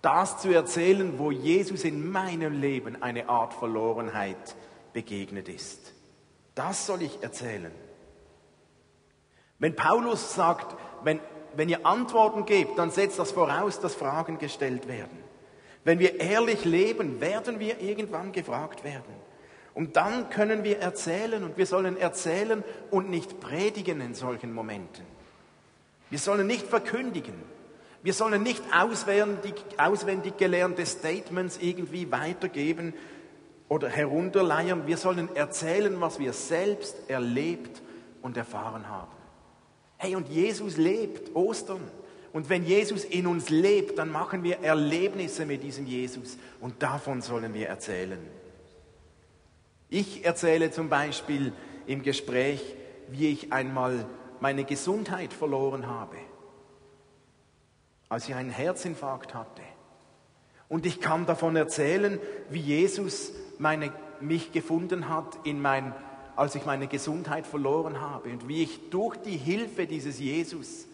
Das 0.05 0.37
zu 0.37 0.53
erzählen, 0.53 1.17
wo 1.17 1.31
Jesus 1.31 1.83
in 1.83 2.11
meinem 2.11 2.61
Leben 2.61 3.01
eine 3.01 3.27
Art 3.27 3.55
Verlorenheit 3.55 4.55
begegnet 4.93 5.49
ist. 5.49 5.93
Das 6.53 6.85
soll 6.85 7.01
ich 7.01 7.23
erzählen. 7.23 7.71
Wenn 9.57 9.75
Paulus 9.75 10.35
sagt, 10.35 10.75
wenn, 11.03 11.19
wenn 11.55 11.69
ihr 11.69 11.87
Antworten 11.87 12.45
gebt, 12.45 12.77
dann 12.77 12.91
setzt 12.91 13.17
das 13.17 13.31
voraus, 13.31 13.79
dass 13.79 13.95
Fragen 13.95 14.37
gestellt 14.37 14.87
werden. 14.87 15.17
Wenn 15.83 15.97
wir 15.97 16.19
ehrlich 16.19 16.65
leben, 16.65 17.19
werden 17.19 17.59
wir 17.59 17.81
irgendwann 17.81 18.31
gefragt 18.31 18.83
werden. 18.83 19.15
Und 19.73 19.95
dann 19.95 20.29
können 20.29 20.63
wir 20.63 20.81
erzählen 20.81 21.43
und 21.43 21.57
wir 21.57 21.65
sollen 21.65 21.97
erzählen 21.97 22.63
und 22.91 23.09
nicht 23.09 23.39
predigen 23.39 24.01
in 24.01 24.13
solchen 24.13 24.53
Momenten. 24.53 25.03
Wir 26.11 26.19
sollen 26.19 26.45
nicht 26.45 26.67
verkündigen. 26.67 27.54
Wir 28.05 28.13
sollen 28.13 28.43
nicht 28.43 28.61
auswendig, 28.71 29.55
auswendig 29.77 30.37
gelernte 30.37 30.85
Statements 30.85 31.57
irgendwie 31.59 32.11
weitergeben 32.11 32.93
oder 33.67 33.89
herunterleiern. 33.89 34.85
Wir 34.85 34.97
sollen 34.97 35.35
erzählen, 35.35 35.99
was 35.99 36.19
wir 36.19 36.31
selbst 36.31 37.09
erlebt 37.09 37.81
und 38.21 38.37
erfahren 38.37 38.87
haben. 38.89 39.11
Hey, 39.97 40.15
und 40.15 40.29
Jesus 40.29 40.77
lebt 40.77 41.35
Ostern. 41.35 41.81
Und 42.31 42.47
wenn 42.47 42.63
Jesus 42.63 43.05
in 43.05 43.25
uns 43.25 43.49
lebt, 43.49 43.97
dann 43.97 44.11
machen 44.11 44.43
wir 44.43 44.59
Erlebnisse 44.59 45.47
mit 45.47 45.63
diesem 45.63 45.87
Jesus 45.87 46.37
und 46.61 46.83
davon 46.83 47.23
sollen 47.23 47.55
wir 47.55 47.69
erzählen. 47.69 48.19
Ich 49.89 50.23
erzähle 50.23 50.69
zum 50.69 50.89
Beispiel 50.89 51.53
im 51.87 52.03
Gespräch, 52.03 52.61
wie 53.09 53.29
ich 53.29 53.51
einmal 53.51 54.05
meine 54.41 54.63
Gesundheit 54.63 55.33
verloren 55.33 55.87
habe, 55.87 56.17
als 58.09 58.27
ich 58.27 58.35
einen 58.35 58.49
Herzinfarkt 58.49 59.33
hatte. 59.33 59.61
Und 60.67 60.85
ich 60.85 60.99
kann 60.99 61.25
davon 61.25 61.55
erzählen, 61.55 62.19
wie 62.49 62.59
Jesus 62.59 63.33
meine, 63.59 63.91
mich 64.19 64.51
gefunden 64.51 65.09
hat, 65.09 65.37
in 65.43 65.61
mein, 65.61 65.93
als 66.35 66.55
ich 66.55 66.65
meine 66.65 66.87
Gesundheit 66.87 67.45
verloren 67.45 68.01
habe 68.01 68.29
und 68.29 68.47
wie 68.47 68.63
ich 68.63 68.89
durch 68.89 69.15
die 69.17 69.37
Hilfe 69.37 69.85
dieses 69.87 70.19
Jesus 70.19 70.87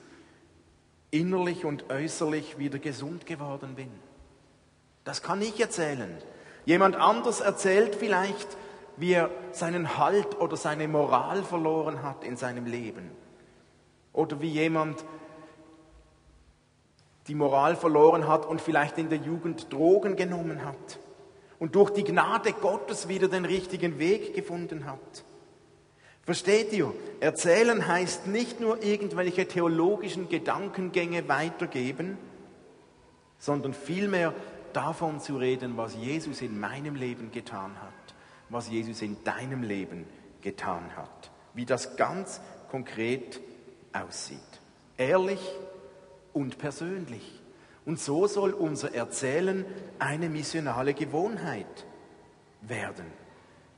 innerlich 1.10 1.66
und 1.66 1.90
äußerlich 1.90 2.58
wieder 2.58 2.80
gesund 2.80 3.26
geworden 3.26 3.76
bin. 3.76 3.92
Das 5.04 5.22
kann 5.22 5.42
ich 5.42 5.60
erzählen. 5.60 6.18
Jemand 6.66 6.96
anders 6.96 7.42
erzählt 7.42 7.96
vielleicht, 7.96 8.58
wie 8.98 9.14
er 9.14 9.30
seinen 9.52 9.98
Halt 9.98 10.40
oder 10.40 10.58
seine 10.58 10.88
Moral 10.88 11.44
verloren 11.44 12.04
hat 12.04 12.24
in 12.24 12.38
seinem 12.38 12.66
Leben. 12.66 13.12
Oder 14.14 14.42
wie 14.42 14.50
jemand 14.50 15.04
die 17.28 17.36
Moral 17.36 17.76
verloren 17.76 18.28
hat 18.28 18.46
und 18.46 18.62
vielleicht 18.62 18.98
in 18.98 19.10
der 19.10 19.20
Jugend 19.20 19.72
Drogen 19.72 20.16
genommen 20.16 20.66
hat 20.66 21.00
und 21.60 21.76
durch 21.76 21.92
die 21.92 22.04
Gnade 22.04 22.54
Gottes 22.54 23.08
wieder 23.08 23.28
den 23.28 23.46
richtigen 23.46 24.00
Weg 24.00 24.34
gefunden 24.34 24.86
hat. 24.86 25.24
Versteht 26.24 26.72
ihr? 26.74 26.94
Erzählen 27.20 27.88
heißt 27.88 28.28
nicht 28.28 28.60
nur 28.60 28.84
irgendwelche 28.84 29.48
theologischen 29.48 30.30
Gedankengänge 30.30 31.28
weitergeben, 31.28 32.18
sondern 33.38 33.74
vielmehr 33.74 34.34
davon 34.74 35.20
zu 35.20 35.38
reden, 35.38 35.78
was 35.78 35.96
Jesus 35.96 36.42
in 36.42 36.60
meinem 36.60 36.96
Leben 36.96 37.32
getan 37.32 37.72
hat, 37.82 38.16
was 38.50 38.70
Jesus 38.70 39.02
in 39.02 39.24
deinem 39.24 39.64
Leben 39.64 40.06
getan 40.42 40.96
hat, 40.96 41.32
wie 41.54 41.66
das 41.66 41.96
ganz 41.98 42.40
konkret 42.70 43.40
aussieht. 43.94 44.40
Ehrlich 44.98 45.40
und 46.34 46.58
persönlich. 46.58 47.42
Und 47.86 48.00
so 48.00 48.28
soll 48.28 48.52
unser 48.52 48.94
Erzählen 48.94 49.66
eine 50.00 50.30
missionale 50.30 50.94
Gewohnheit 50.94 51.86
werden. 52.62 53.06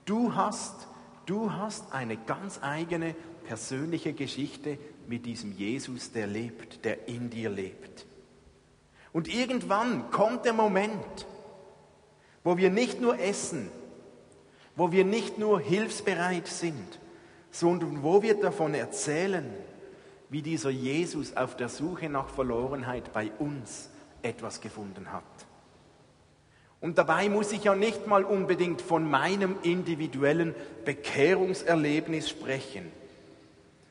Du 0.05 0.35
hast 0.35 0.87
Du 1.25 1.53
hast 1.53 1.93
eine 1.93 2.17
ganz 2.17 2.59
eigene 2.61 3.15
persönliche 3.45 4.13
Geschichte 4.13 4.77
mit 5.07 5.25
diesem 5.25 5.53
Jesus, 5.53 6.11
der 6.11 6.27
lebt, 6.27 6.83
der 6.83 7.07
in 7.07 7.29
dir 7.29 7.49
lebt. 7.49 8.05
Und 9.13 9.33
irgendwann 9.33 10.11
kommt 10.11 10.45
der 10.45 10.53
Moment, 10.53 11.27
wo 12.43 12.57
wir 12.57 12.69
nicht 12.69 12.99
nur 12.99 13.19
essen, 13.19 13.71
wo 14.75 14.91
wir 14.91 15.05
nicht 15.05 15.37
nur 15.37 15.61
hilfsbereit 15.61 16.47
sind, 16.47 16.99
sondern 17.51 18.03
wo 18.03 18.21
wir 18.21 18.39
davon 18.39 18.73
erzählen, 18.73 19.45
wie 20.33 20.41
dieser 20.41 20.71
Jesus 20.71 21.37
auf 21.37 21.55
der 21.55 21.69
Suche 21.69 22.09
nach 22.09 22.27
Verlorenheit 22.27 23.13
bei 23.13 23.29
uns 23.37 23.91
etwas 24.23 24.61
gefunden 24.61 25.13
hat. 25.13 25.23
Und 26.81 26.97
dabei 26.97 27.29
muss 27.29 27.51
ich 27.51 27.65
ja 27.65 27.75
nicht 27.75 28.07
mal 28.07 28.23
unbedingt 28.23 28.81
von 28.81 29.07
meinem 29.07 29.57
individuellen 29.61 30.55
Bekehrungserlebnis 30.85 32.31
sprechen, 32.31 32.91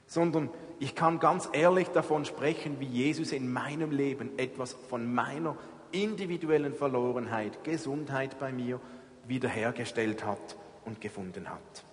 sondern 0.08 0.50
ich 0.80 0.96
kann 0.96 1.20
ganz 1.20 1.48
ehrlich 1.52 1.86
davon 1.90 2.24
sprechen, 2.24 2.80
wie 2.80 2.86
Jesus 2.86 3.30
in 3.30 3.52
meinem 3.52 3.92
Leben 3.92 4.36
etwas 4.36 4.76
von 4.88 5.14
meiner 5.14 5.56
individuellen 5.92 6.74
Verlorenheit, 6.74 7.62
Gesundheit 7.62 8.40
bei 8.40 8.50
mir 8.50 8.80
wiederhergestellt 9.28 10.24
hat 10.26 10.56
und 10.84 11.00
gefunden 11.00 11.48
hat. 11.48 11.84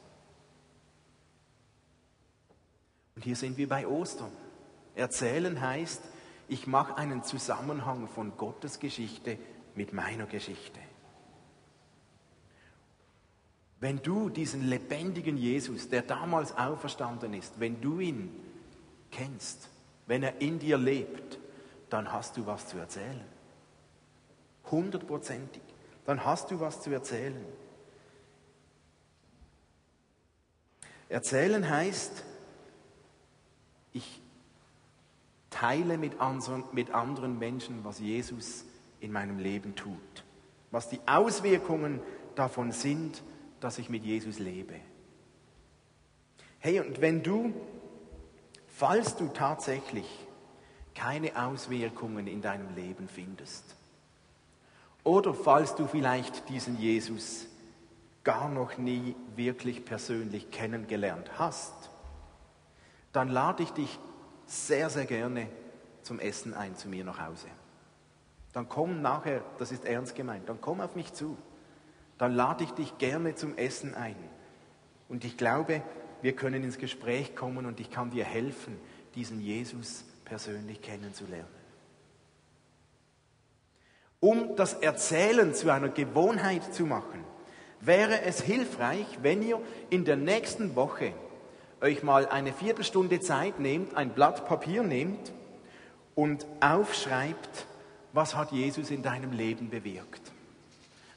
Und 3.19 3.25
hier 3.25 3.36
sind 3.36 3.58
wir 3.58 3.67
bei 3.67 3.86
Ostern. 3.86 4.32
Erzählen 4.95 5.60
heißt, 5.60 6.01
ich 6.47 6.67
mache 6.67 6.95
einen 6.95 7.21
Zusammenhang 7.21 8.08
von 8.08 8.38
Gottes 8.38 8.79
Geschichte 8.79 9.38
mit 9.75 9.91
meiner 9.91 10.25
Geschichte. 10.25 10.79
Wenn 13.82 14.01
du 14.01 14.29
diesen 14.29 14.69
lebendigen 14.69 15.36
Jesus, 15.36 15.89
der 15.89 16.03
damals 16.03 16.58
auferstanden 16.58 17.34
ist, 17.34 17.60
wenn 17.60 17.82
du 17.82 17.99
ihn 17.99 18.34
kennst, 19.12 19.67
wenn 20.08 20.23
er 20.23 20.39
in 20.39 20.58
dir 20.58 20.77
lebt, 20.77 21.39
dann 21.89 22.13
hast 22.13 22.38
du 22.38 22.45
was 22.45 22.69
zu 22.69 22.77
erzählen. 22.77 23.25
Hundertprozentig. 24.71 25.63
Dann 26.05 26.23
hast 26.23 26.51
du 26.51 26.62
was 26.62 26.82
zu 26.82 26.89
erzählen. 26.89 27.43
Erzählen 31.10 31.69
heißt, 31.69 32.23
ich 33.93 34.21
teile 35.49 35.97
mit 35.97 36.19
anderen, 36.19 36.63
mit 36.71 36.91
anderen 36.91 37.39
Menschen, 37.39 37.84
was 37.84 37.99
Jesus 37.99 38.65
in 38.99 39.12
meinem 39.12 39.39
Leben 39.39 39.75
tut. 39.75 40.23
Was 40.71 40.89
die 40.89 40.99
Auswirkungen 41.06 41.99
davon 42.36 42.71
sind, 42.71 43.23
dass 43.60 43.80
ich 43.80 43.89
mit 43.89 44.04
Jesus 44.04 44.39
lebe. 44.39 44.75
Hey, 46.60 46.80
und 46.80 47.02
wenn 47.02 47.23
du, 47.23 47.54
falls 48.67 49.15
du 49.15 49.28
tatsächlich 49.28 50.06
keine 50.93 51.36
Auswirkungen 51.41 52.28
in 52.28 52.41
deinem 52.41 52.75
Leben 52.75 53.08
findest, 53.08 53.75
oder 55.04 55.34
falls 55.34 55.75
du 55.75 55.88
vielleicht 55.88 56.49
diesen 56.49 56.78
Jesus 56.78 57.47
gar 58.23 58.49
noch 58.49 58.78
nie 58.78 59.15
wirklich 59.36 59.86
persönlich 59.86 60.52
kennengelernt 60.52 61.32
hast, 61.39 61.88
dann 63.19 63.27
lade 63.27 63.63
ich 63.63 63.71
dich 63.71 63.99
sehr, 64.45 64.89
sehr 64.89 65.03
gerne 65.03 65.49
zum 66.03 66.19
Essen 66.19 66.53
ein 66.53 66.77
zu 66.77 66.88
mir 66.88 67.03
nach 67.03 67.19
Hause. 67.19 67.47
Dann 68.53 68.69
komm 68.69 69.01
nachher, 69.01 69.43
das 69.58 69.73
ist 69.73 69.84
ernst 69.84 70.15
gemeint, 70.15 70.47
dann 70.47 70.62
komm 70.62 70.79
auf 70.79 70.95
mich 70.95 71.12
zu. 71.12 71.38
dann 72.17 72.34
lade 72.34 72.63
ich 72.63 72.71
dich 72.71 72.97
gerne 72.97 73.36
zum 73.36 73.58
Essen 73.58 73.93
ein. 73.93 74.15
Und 75.10 75.25
ich 75.25 75.36
glaube, 75.36 75.82
wir 76.21 76.34
können 76.34 76.63
ins 76.63 76.77
Gespräch 76.77 77.36
kommen 77.36 77.65
und 77.65 77.82
ich 77.82 77.91
kann 77.91 78.10
dir 78.10 78.23
helfen, 78.23 78.79
diesen 79.15 79.41
Jesus 79.41 80.05
persönlich 80.23 80.82
kennenzulernen. 80.82 81.47
Um 84.21 84.55
das 84.55 84.75
Erzählen 84.75 85.53
zu 85.53 85.69
einer 85.73 85.89
Gewohnheit 85.89 86.73
zu 86.73 86.86
machen, 86.86 87.25
wäre 87.82 88.21
es 88.21 88.39
hilfreich, 88.39 89.19
wenn 89.21 89.41
ihr 89.41 89.62
in 89.89 90.05
der 90.05 90.15
nächsten 90.15 90.77
Woche 90.77 91.13
euch 91.81 92.03
mal 92.03 92.27
eine 92.27 92.53
Viertelstunde 92.53 93.19
Zeit 93.19 93.59
nehmt, 93.59 93.95
ein 93.95 94.09
Blatt 94.09 94.45
Papier 94.45 94.83
nehmt 94.83 95.31
und 96.15 96.45
aufschreibt, 96.59 97.65
was 98.13 98.35
hat 98.35 98.51
Jesus 98.51 98.91
in 98.91 99.03
deinem 99.03 99.31
Leben 99.31 99.69
bewirkt? 99.69 100.31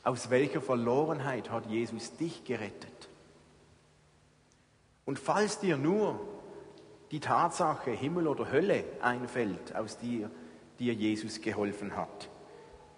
Aus 0.04 0.30
welcher 0.30 0.60
Verlorenheit 0.60 1.50
hat 1.50 1.66
Jesus 1.66 2.16
dich 2.16 2.44
gerettet? 2.44 3.08
Und 5.04 5.18
falls 5.18 5.58
dir 5.58 5.76
nur 5.76 6.20
die 7.10 7.20
Tatsache 7.20 7.90
Himmel 7.90 8.28
oder 8.28 8.50
Hölle 8.50 8.84
einfällt, 9.00 9.74
aus 9.74 9.98
dir 9.98 10.30
dir 10.78 10.94
Jesus 10.94 11.40
geholfen 11.40 11.96
hat, 11.96 12.28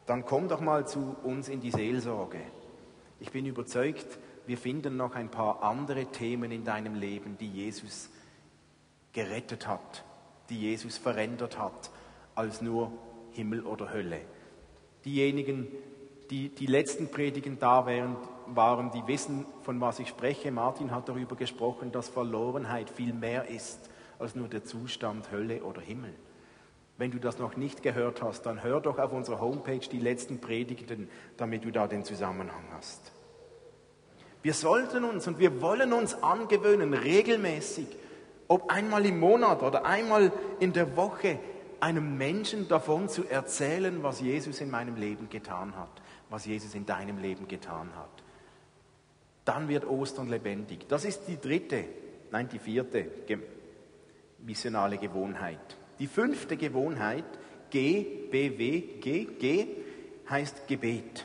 dann 0.06 0.24
komm 0.24 0.48
doch 0.48 0.60
mal 0.60 0.86
zu 0.86 1.16
uns 1.22 1.48
in 1.48 1.60
die 1.60 1.70
Seelsorge. 1.70 2.40
Ich 3.20 3.30
bin 3.30 3.46
überzeugt, 3.46 4.18
wir 4.46 4.58
finden 4.58 4.96
noch 4.96 5.14
ein 5.14 5.30
paar 5.30 5.62
andere 5.62 6.06
Themen 6.06 6.52
in 6.52 6.64
deinem 6.64 6.94
Leben, 6.94 7.38
die 7.38 7.48
Jesus 7.48 8.10
gerettet 9.12 9.66
hat, 9.66 10.04
die 10.50 10.60
Jesus 10.60 10.98
verändert 10.98 11.58
hat, 11.58 11.90
als 12.34 12.60
nur 12.60 12.92
Himmel 13.32 13.64
oder 13.64 13.92
Hölle. 13.92 14.20
Diejenigen, 15.04 15.68
die 16.30 16.48
die 16.48 16.66
letzten 16.66 17.08
Predigen 17.10 17.58
da 17.58 17.86
waren, 17.86 18.90
die 18.92 19.06
wissen, 19.06 19.46
von 19.62 19.80
was 19.80 19.98
ich 19.98 20.08
spreche. 20.08 20.50
Martin 20.50 20.90
hat 20.90 21.08
darüber 21.08 21.36
gesprochen, 21.36 21.92
dass 21.92 22.08
Verlorenheit 22.08 22.90
viel 22.90 23.12
mehr 23.12 23.48
ist 23.48 23.90
als 24.18 24.34
nur 24.34 24.48
der 24.48 24.64
Zustand 24.64 25.30
Hölle 25.30 25.62
oder 25.62 25.80
Himmel. 25.80 26.14
Wenn 26.96 27.10
du 27.10 27.18
das 27.18 27.38
noch 27.38 27.56
nicht 27.56 27.82
gehört 27.82 28.22
hast, 28.22 28.42
dann 28.42 28.62
hör 28.62 28.80
doch 28.80 28.98
auf 28.98 29.12
unserer 29.12 29.40
Homepage 29.40 29.80
die 29.80 29.98
letzten 29.98 30.40
Predigten, 30.40 31.08
damit 31.36 31.64
du 31.64 31.72
da 31.72 31.88
den 31.88 32.04
Zusammenhang 32.04 32.64
hast. 32.72 33.12
Wir 34.44 34.52
sollten 34.52 35.04
uns 35.04 35.26
und 35.26 35.38
wir 35.38 35.62
wollen 35.62 35.94
uns 35.94 36.22
angewöhnen, 36.22 36.92
regelmäßig, 36.92 37.86
ob 38.46 38.70
einmal 38.70 39.06
im 39.06 39.18
Monat 39.18 39.62
oder 39.62 39.86
einmal 39.86 40.30
in 40.60 40.74
der 40.74 40.98
Woche, 40.98 41.38
einem 41.80 42.18
Menschen 42.18 42.68
davon 42.68 43.08
zu 43.08 43.24
erzählen, 43.24 44.02
was 44.02 44.20
Jesus 44.20 44.60
in 44.60 44.70
meinem 44.70 44.96
Leben 44.96 45.30
getan 45.30 45.74
hat, 45.76 46.02
was 46.28 46.44
Jesus 46.44 46.74
in 46.74 46.84
deinem 46.84 47.16
Leben 47.16 47.48
getan 47.48 47.88
hat. 47.96 48.10
Dann 49.46 49.68
wird 49.68 49.86
Ostern 49.86 50.28
lebendig. 50.28 50.88
Das 50.88 51.06
ist 51.06 51.22
die 51.26 51.40
dritte, 51.40 51.86
nein, 52.30 52.46
die 52.50 52.58
vierte 52.58 53.06
missionale 54.40 54.98
Gewohnheit. 54.98 55.78
Die 55.98 56.06
fünfte 56.06 56.58
Gewohnheit, 56.58 57.24
G, 57.70 58.02
B, 58.30 58.58
W, 58.58 58.80
G, 59.00 59.24
G, 59.24 59.66
heißt 60.28 60.68
Gebet. 60.68 61.24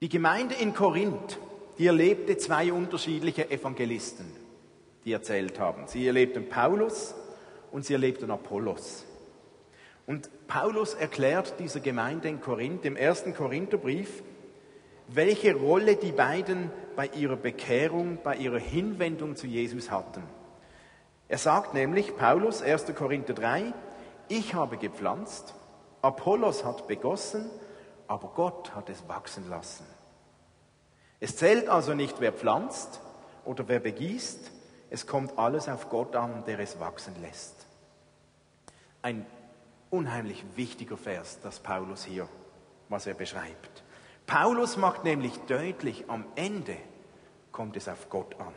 Die 0.00 0.08
Gemeinde 0.08 0.54
in 0.54 0.74
Korinth, 0.74 1.40
die 1.76 1.88
erlebte 1.88 2.36
zwei 2.36 2.72
unterschiedliche 2.72 3.50
Evangelisten, 3.50 4.26
die 5.04 5.12
erzählt 5.12 5.58
haben. 5.58 5.88
Sie 5.88 6.06
erlebten 6.06 6.48
Paulus 6.48 7.16
und 7.72 7.84
sie 7.84 7.94
erlebten 7.94 8.30
Apollos. 8.30 9.04
Und 10.06 10.30
Paulus 10.46 10.94
erklärt 10.94 11.58
dieser 11.58 11.80
Gemeinde 11.80 12.28
in 12.28 12.40
Korinth 12.40 12.84
im 12.84 12.94
ersten 12.94 13.34
Korintherbrief, 13.34 14.22
welche 15.08 15.56
Rolle 15.56 15.96
die 15.96 16.12
beiden 16.12 16.70
bei 16.94 17.08
ihrer 17.08 17.36
Bekehrung, 17.36 18.18
bei 18.22 18.36
ihrer 18.36 18.60
Hinwendung 18.60 19.34
zu 19.34 19.48
Jesus 19.48 19.90
hatten. 19.90 20.22
Er 21.26 21.38
sagt 21.38 21.74
nämlich, 21.74 22.16
Paulus, 22.16 22.62
1. 22.62 22.94
Korinther 22.94 23.34
3, 23.34 23.74
ich 24.28 24.54
habe 24.54 24.76
gepflanzt, 24.76 25.54
Apollos 26.02 26.64
hat 26.64 26.86
begossen, 26.86 27.50
aber 28.08 28.28
Gott 28.28 28.74
hat 28.74 28.88
es 28.88 29.06
wachsen 29.06 29.48
lassen. 29.48 29.86
Es 31.20 31.36
zählt 31.36 31.68
also 31.68 31.94
nicht, 31.94 32.20
wer 32.20 32.32
pflanzt 32.32 33.00
oder 33.44 33.68
wer 33.68 33.80
begießt, 33.80 34.50
es 34.90 35.06
kommt 35.06 35.38
alles 35.38 35.68
auf 35.68 35.90
Gott 35.90 36.16
an, 36.16 36.44
der 36.46 36.58
es 36.60 36.80
wachsen 36.80 37.14
lässt. 37.20 37.66
Ein 39.02 39.26
unheimlich 39.90 40.44
wichtiger 40.56 40.96
Vers, 40.96 41.38
das 41.42 41.60
Paulus 41.60 42.04
hier, 42.04 42.28
was 42.88 43.06
er 43.06 43.14
beschreibt. 43.14 43.84
Paulus 44.26 44.76
macht 44.76 45.04
nämlich 45.04 45.36
deutlich, 45.46 46.04
am 46.08 46.24
Ende 46.34 46.76
kommt 47.52 47.76
es 47.76 47.88
auf 47.88 48.08
Gott 48.08 48.38
an. 48.40 48.54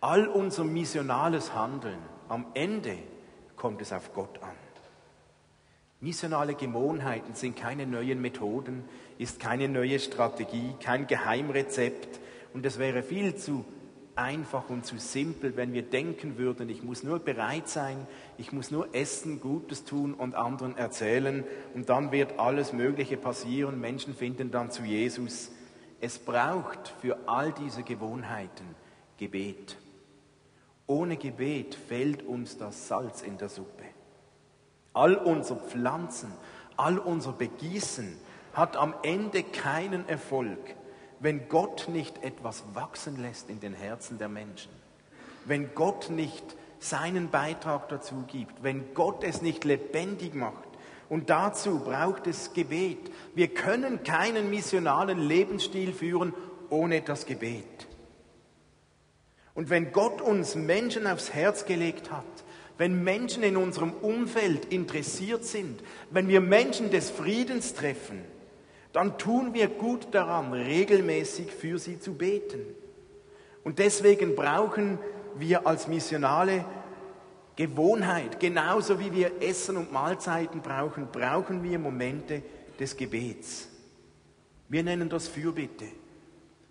All 0.00 0.28
unser 0.28 0.64
missionales 0.64 1.54
Handeln, 1.54 1.98
am 2.28 2.46
Ende 2.54 2.98
kommt 3.56 3.80
es 3.80 3.92
auf 3.92 4.12
Gott 4.12 4.42
an. 4.42 4.63
Missionale 6.04 6.54
Gewohnheiten 6.54 7.32
sind 7.32 7.56
keine 7.56 7.86
neuen 7.86 8.20
Methoden, 8.20 8.84
ist 9.16 9.40
keine 9.40 9.68
neue 9.70 9.98
Strategie, 9.98 10.74
kein 10.78 11.06
Geheimrezept 11.06 12.20
und 12.52 12.66
es 12.66 12.78
wäre 12.78 13.02
viel 13.02 13.36
zu 13.36 13.64
einfach 14.14 14.68
und 14.68 14.84
zu 14.84 14.98
simpel, 14.98 15.56
wenn 15.56 15.72
wir 15.72 15.80
denken 15.80 16.36
würden, 16.36 16.68
ich 16.68 16.82
muss 16.82 17.04
nur 17.04 17.20
bereit 17.20 17.70
sein, 17.70 18.06
ich 18.36 18.52
muss 18.52 18.70
nur 18.70 18.94
essen, 18.94 19.40
Gutes 19.40 19.86
tun 19.86 20.12
und 20.12 20.34
anderen 20.34 20.76
erzählen 20.76 21.42
und 21.72 21.88
dann 21.88 22.12
wird 22.12 22.38
alles 22.38 22.74
Mögliche 22.74 23.16
passieren, 23.16 23.80
Menschen 23.80 24.14
finden 24.14 24.50
dann 24.50 24.70
zu 24.70 24.82
Jesus. 24.82 25.52
Es 26.02 26.18
braucht 26.18 26.92
für 27.00 27.16
all 27.26 27.50
diese 27.52 27.82
Gewohnheiten 27.82 28.76
Gebet. 29.16 29.78
Ohne 30.86 31.16
Gebet 31.16 31.74
fehlt 31.74 32.22
uns 32.24 32.58
das 32.58 32.88
Salz 32.88 33.22
in 33.22 33.38
der 33.38 33.48
Suppe. 33.48 33.93
All 34.94 35.16
unser 35.16 35.56
Pflanzen, 35.56 36.32
all 36.76 36.98
unser 36.98 37.32
Begießen 37.32 38.16
hat 38.54 38.76
am 38.76 38.94
Ende 39.02 39.42
keinen 39.42 40.08
Erfolg, 40.08 40.58
wenn 41.20 41.48
Gott 41.48 41.88
nicht 41.88 42.22
etwas 42.22 42.64
wachsen 42.72 43.20
lässt 43.20 43.50
in 43.50 43.60
den 43.60 43.74
Herzen 43.74 44.18
der 44.18 44.28
Menschen. 44.28 44.70
Wenn 45.44 45.74
Gott 45.74 46.10
nicht 46.10 46.56
seinen 46.78 47.30
Beitrag 47.30 47.88
dazu 47.88 48.24
gibt, 48.26 48.62
wenn 48.62 48.94
Gott 48.94 49.24
es 49.24 49.42
nicht 49.42 49.64
lebendig 49.64 50.34
macht. 50.34 50.68
Und 51.08 51.30
dazu 51.30 51.80
braucht 51.80 52.26
es 52.26 52.52
Gebet. 52.52 53.10
Wir 53.34 53.48
können 53.48 54.04
keinen 54.04 54.50
missionalen 54.50 55.18
Lebensstil 55.18 55.92
führen 55.92 56.32
ohne 56.70 57.02
das 57.02 57.26
Gebet. 57.26 57.86
Und 59.54 59.70
wenn 59.70 59.92
Gott 59.92 60.20
uns 60.20 60.54
Menschen 60.54 61.06
aufs 61.06 61.32
Herz 61.32 61.64
gelegt 61.64 62.10
hat, 62.10 62.24
wenn 62.78 63.04
Menschen 63.04 63.42
in 63.42 63.56
unserem 63.56 63.92
Umfeld 63.92 64.72
interessiert 64.72 65.44
sind, 65.44 65.82
wenn 66.10 66.28
wir 66.28 66.40
Menschen 66.40 66.90
des 66.90 67.10
Friedens 67.10 67.74
treffen, 67.74 68.22
dann 68.92 69.18
tun 69.18 69.54
wir 69.54 69.68
gut 69.68 70.08
daran, 70.12 70.52
regelmäßig 70.52 71.52
für 71.52 71.78
sie 71.78 71.98
zu 71.98 72.14
beten. 72.14 72.60
Und 73.62 73.78
deswegen 73.78 74.34
brauchen 74.34 74.98
wir 75.36 75.66
als 75.66 75.88
Missionale 75.88 76.64
Gewohnheit, 77.56 78.40
genauso 78.40 78.98
wie 78.98 79.12
wir 79.12 79.30
Essen 79.40 79.76
und 79.76 79.92
Mahlzeiten 79.92 80.60
brauchen, 80.60 81.08
brauchen 81.12 81.62
wir 81.62 81.78
Momente 81.78 82.42
des 82.78 82.96
Gebets. 82.96 83.68
Wir 84.68 84.82
nennen 84.82 85.08
das 85.08 85.28
Fürbitte. 85.28 85.84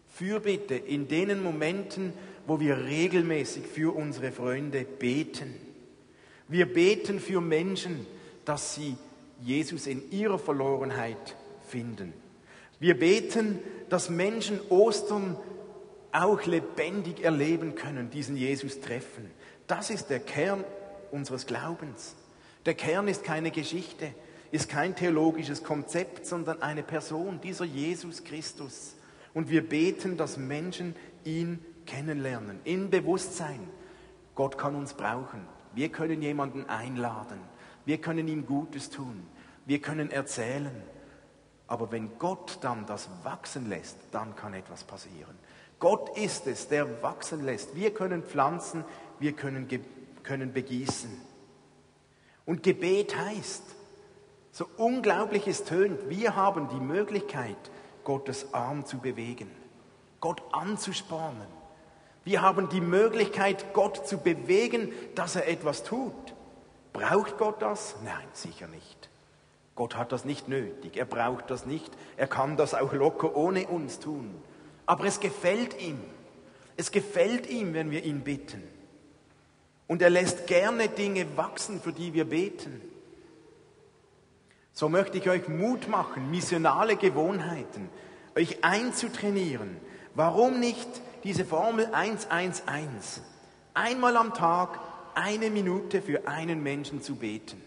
Fürbitte 0.08 0.76
in 0.76 1.08
denen 1.08 1.42
Momenten, 1.42 2.14
wo 2.46 2.60
wir 2.60 2.78
regelmäßig 2.78 3.66
für 3.66 3.96
unsere 3.96 4.32
Freunde 4.32 4.84
beten. 4.84 5.56
Wir 6.48 6.72
beten 6.72 7.20
für 7.20 7.42
Menschen, 7.42 8.06
dass 8.46 8.76
sie 8.76 8.98
Jesus 9.42 9.88
in 9.88 10.12
ihrer 10.12 10.40
Verlorenheit 10.40 11.36
finden. 11.68 12.14
Wir 12.80 12.98
beten, 12.98 13.60
dass 13.90 14.10
Menschen 14.10 14.60
Ostern 14.70 15.38
auch 16.12 16.46
lebendig 16.46 17.24
erleben 17.24 17.76
können, 17.76 18.10
diesen 18.10 18.38
Jesus 18.38 18.82
treffen. 18.82 19.32
Das 19.68 19.90
ist 19.90 20.10
der 20.10 20.20
Kern 20.20 20.64
unseres 21.12 21.46
Glaubens. 21.46 22.16
Der 22.66 22.76
Kern 22.76 23.08
ist 23.08 23.24
keine 23.24 23.52
Geschichte, 23.52 24.14
ist 24.52 24.70
kein 24.70 24.96
theologisches 24.96 25.64
Konzept, 25.64 26.26
sondern 26.26 26.62
eine 26.62 26.84
Person, 26.84 27.42
dieser 27.42 27.66
Jesus 27.66 28.24
Christus. 28.24 28.96
Und 29.34 29.50
wir 29.50 29.68
beten, 29.68 30.16
dass 30.16 30.38
Menschen 30.38 30.96
ihn 31.26 31.64
kennenlernen, 31.86 32.60
in 32.64 32.90
Bewusstsein. 32.90 33.68
Gott 34.36 34.58
kann 34.58 34.76
uns 34.76 34.94
brauchen. 34.94 35.42
Wir 35.74 35.90
können 35.90 36.22
jemanden 36.22 36.70
einladen. 36.70 37.40
Wir 37.86 38.00
können 38.00 38.28
ihm 38.28 38.46
Gutes 38.46 38.90
tun. 38.90 39.26
Wir 39.66 39.80
können 39.80 40.12
erzählen. 40.12 40.84
Aber 41.68 41.92
wenn 41.92 42.18
Gott 42.20 42.60
dann 42.62 42.86
das 42.86 43.10
wachsen 43.24 43.70
lässt, 43.70 43.98
dann 44.12 44.36
kann 44.36 44.54
etwas 44.54 44.84
passieren. 44.84 45.38
Gott 45.80 46.18
ist 46.18 46.48
es, 46.48 46.68
der 46.68 47.02
wachsen 47.02 47.44
lässt. 47.44 47.76
Wir 47.76 47.94
können 47.94 48.24
pflanzen, 48.24 48.86
wir 49.20 49.34
können, 49.34 49.68
können 50.24 50.54
begießen. 50.54 51.12
Und 52.46 52.64
Gebet 52.64 53.18
heißt, 53.18 53.64
So 54.56 54.68
unglaublich 54.78 55.48
es 55.48 55.64
tönt, 55.64 56.10
wir 56.10 56.36
haben 56.36 56.70
die 56.70 56.80
Möglichkeit, 56.80 57.58
Gottes 58.04 58.54
Arm 58.54 58.86
zu 58.86 59.00
bewegen, 59.00 59.50
Gott 60.20 60.44
anzuspornen. 60.52 61.48
Wir 62.24 62.42
haben 62.42 62.70
die 62.70 62.82
Möglichkeit, 62.82 63.74
Gott 63.74 64.08
zu 64.08 64.18
bewegen, 64.18 64.92
dass 65.16 65.36
er 65.36 65.48
etwas 65.48 65.84
tut. 65.84 66.14
Braucht 66.94 67.38
Gott 67.38 67.62
das? 67.62 67.96
Nein, 68.04 68.28
sicher 68.34 68.68
nicht. 68.68 69.10
Gott 69.76 69.98
hat 69.98 70.12
das 70.12 70.24
nicht 70.24 70.48
nötig, 70.48 70.98
er 70.98 71.06
braucht 71.06 71.50
das 71.50 71.66
nicht, 71.66 71.92
er 72.16 72.28
kann 72.28 72.58
das 72.58 72.76
auch 72.76 72.94
locker 72.94 73.36
ohne 73.36 73.66
uns 73.68 74.00
tun. 74.00 74.36
Aber 74.86 75.06
es 75.06 75.20
gefällt 75.20 75.82
ihm. 75.82 76.00
Es 76.78 76.92
gefällt 76.92 77.48
ihm, 77.50 77.74
wenn 77.74 77.92
wir 77.92 78.04
ihn 78.04 78.22
bitten. 78.22 78.64
Und 79.88 80.02
er 80.02 80.10
lässt 80.10 80.48
gerne 80.48 80.90
Dinge 80.90 81.26
wachsen, 81.38 81.82
für 81.82 81.92
die 81.92 82.14
wir 82.14 82.26
beten. 82.26 82.82
So 84.74 84.90
möchte 84.90 85.18
ich 85.18 85.30
euch 85.30 85.48
Mut 85.48 85.88
machen, 85.88 86.32
missionale 86.32 86.96
Gewohnheiten, 86.96 87.90
euch 88.36 88.64
einzutrainieren. 88.64 89.78
Warum 90.16 90.60
nicht 90.60 90.88
diese 91.24 91.46
Formel 91.46 91.88
111? 91.94 93.22
Einmal 93.74 94.18
am 94.18 94.34
Tag 94.34 94.80
eine 95.16 95.50
Minute 95.50 96.02
für 96.02 96.28
einen 96.28 96.62
Menschen 96.62 97.02
zu 97.02 97.16
beten. 97.16 97.62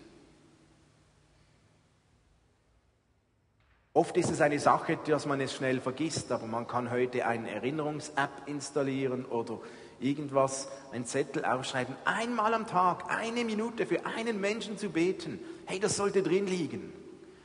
Oft 3.92 4.16
ist 4.18 4.30
es 4.30 4.42
eine 4.42 4.58
Sache, 4.58 4.98
dass 5.06 5.24
man 5.24 5.40
es 5.40 5.54
schnell 5.54 5.80
vergisst, 5.80 6.30
aber 6.30 6.46
man 6.46 6.66
kann 6.66 6.90
heute 6.90 7.24
eine 7.26 7.50
Erinnerungs-App 7.50 8.42
installieren 8.44 9.24
oder 9.24 9.58
irgendwas, 10.00 10.68
ein 10.92 11.06
Zettel 11.06 11.46
aufschreiben. 11.46 11.96
Einmal 12.04 12.52
am 12.52 12.66
Tag, 12.66 13.10
eine 13.10 13.42
Minute 13.42 13.86
für 13.86 14.04
einen 14.04 14.38
Menschen 14.38 14.76
zu 14.76 14.90
beten. 14.90 15.40
Hey, 15.64 15.80
das 15.80 15.96
sollte 15.96 16.22
drin 16.22 16.46
liegen. 16.46 16.92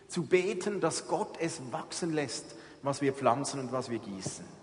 Zu 0.10 0.24
beten, 0.24 0.82
dass 0.82 1.08
Gott 1.08 1.38
es 1.40 1.62
wachsen 1.72 2.12
lässt, 2.12 2.58
was 2.82 3.02
wir 3.02 3.14
pflanzen 3.14 3.62
und 3.62 3.72
was 3.72 3.90
wir 3.90 4.00
gießen. 4.00 4.61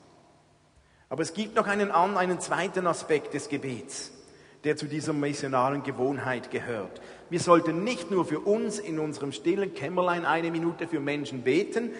Aber 1.08 1.22
es 1.22 1.32
gibt 1.32 1.56
noch 1.56 1.66
einen, 1.66 1.90
einen 1.90 2.40
zweiten 2.40 2.86
Aspekt 2.86 3.34
des 3.34 3.48
Gebets 3.48 4.12
der 4.64 4.76
zu 4.76 4.86
dieser 4.86 5.12
missionalen 5.12 5.82
Gewohnheit 5.82 6.50
gehört. 6.50 7.00
Wir 7.30 7.40
sollten 7.40 7.84
nicht 7.84 8.10
nur 8.10 8.24
für 8.24 8.40
uns 8.40 8.78
in 8.78 8.98
unserem 8.98 9.32
stillen 9.32 9.72
Kämmerlein 9.74 10.24
eine 10.24 10.50
Minute 10.50 10.88
für 10.88 11.00
Menschen 11.00 11.42
beten, 11.42 11.90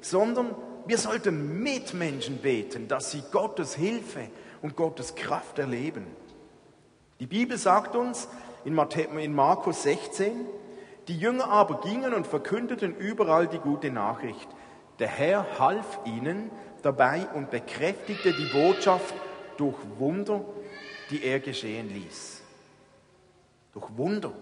sondern 0.00 0.54
wir 0.86 0.98
sollten 0.98 1.62
mit 1.62 1.94
Menschen 1.94 2.38
beten, 2.38 2.88
dass 2.88 3.10
sie 3.10 3.22
Gottes 3.32 3.74
Hilfe 3.74 4.28
und 4.62 4.76
Gottes 4.76 5.14
Kraft 5.14 5.58
erleben. 5.58 6.06
Die 7.20 7.26
Bibel 7.26 7.58
sagt 7.58 7.96
uns 7.96 8.28
in 8.64 8.74
Markus 9.34 9.82
16, 9.82 10.46
die 11.08 11.18
Jünger 11.18 11.48
aber 11.48 11.80
gingen 11.80 12.14
und 12.14 12.26
verkündeten 12.26 12.96
überall 12.96 13.46
die 13.46 13.58
gute 13.58 13.90
Nachricht. 13.90 14.48
Der 14.98 15.08
Herr 15.08 15.58
half 15.58 16.00
ihnen 16.04 16.50
dabei 16.82 17.26
und 17.34 17.50
bekräftigte 17.50 18.32
die 18.32 18.52
Botschaft 18.52 19.14
durch 19.56 19.76
Wunder 19.98 20.44
die 21.10 21.22
er 21.22 21.40
geschehen 21.40 21.88
ließ. 21.88 22.40
Durch 23.72 23.86
Wunder. 23.96 24.32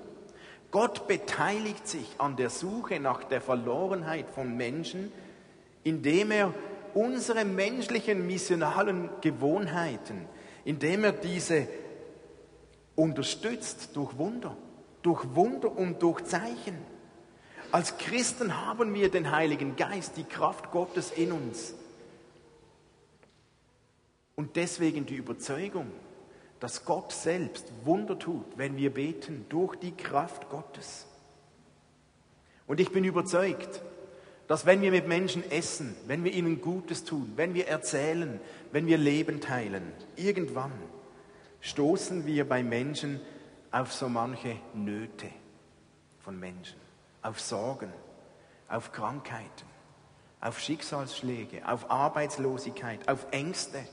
Gott 0.70 1.06
beteiligt 1.06 1.86
sich 1.86 2.14
an 2.18 2.36
der 2.36 2.50
Suche 2.50 2.98
nach 2.98 3.24
der 3.24 3.40
Verlorenheit 3.40 4.28
von 4.30 4.56
Menschen, 4.56 5.12
indem 5.84 6.30
er 6.30 6.52
unsere 6.94 7.44
menschlichen 7.44 8.26
missionalen 8.26 9.10
Gewohnheiten, 9.20 10.26
indem 10.64 11.04
er 11.04 11.12
diese 11.12 11.68
unterstützt 12.96 13.90
durch 13.94 14.16
Wunder, 14.18 14.56
durch 15.02 15.24
Wunder 15.34 15.76
und 15.76 16.02
durch 16.02 16.24
Zeichen. 16.24 16.78
Als 17.70 17.98
Christen 17.98 18.64
haben 18.66 18.94
wir 18.94 19.10
den 19.10 19.32
Heiligen 19.32 19.76
Geist, 19.76 20.16
die 20.16 20.24
Kraft 20.24 20.70
Gottes 20.70 21.10
in 21.10 21.32
uns. 21.32 21.74
Und 24.36 24.56
deswegen 24.56 25.06
die 25.06 25.16
Überzeugung, 25.16 25.90
dass 26.60 26.84
Gott 26.84 27.12
selbst 27.12 27.70
Wunder 27.84 28.18
tut, 28.18 28.46
wenn 28.56 28.76
wir 28.76 28.92
beten 28.92 29.46
durch 29.48 29.76
die 29.76 29.92
Kraft 29.92 30.48
Gottes. 30.48 31.06
Und 32.66 32.80
ich 32.80 32.90
bin 32.90 33.04
überzeugt, 33.04 33.82
dass 34.48 34.66
wenn 34.66 34.82
wir 34.82 34.90
mit 34.90 35.06
Menschen 35.08 35.48
essen, 35.50 35.94
wenn 36.06 36.24
wir 36.24 36.32
ihnen 36.32 36.60
Gutes 36.60 37.04
tun, 37.04 37.32
wenn 37.36 37.54
wir 37.54 37.68
erzählen, 37.68 38.40
wenn 38.72 38.86
wir 38.86 38.98
Leben 38.98 39.40
teilen, 39.40 39.92
irgendwann 40.16 40.72
stoßen 41.60 42.26
wir 42.26 42.48
bei 42.48 42.62
Menschen 42.62 43.20
auf 43.70 43.92
so 43.92 44.08
manche 44.08 44.56
Nöte 44.74 45.28
von 46.20 46.38
Menschen, 46.38 46.78
auf 47.22 47.40
Sorgen, 47.40 47.92
auf 48.68 48.92
Krankheiten, 48.92 49.66
auf 50.40 50.60
Schicksalsschläge, 50.60 51.66
auf 51.66 51.90
Arbeitslosigkeit, 51.90 53.08
auf 53.08 53.26
Ängste, 53.30 53.84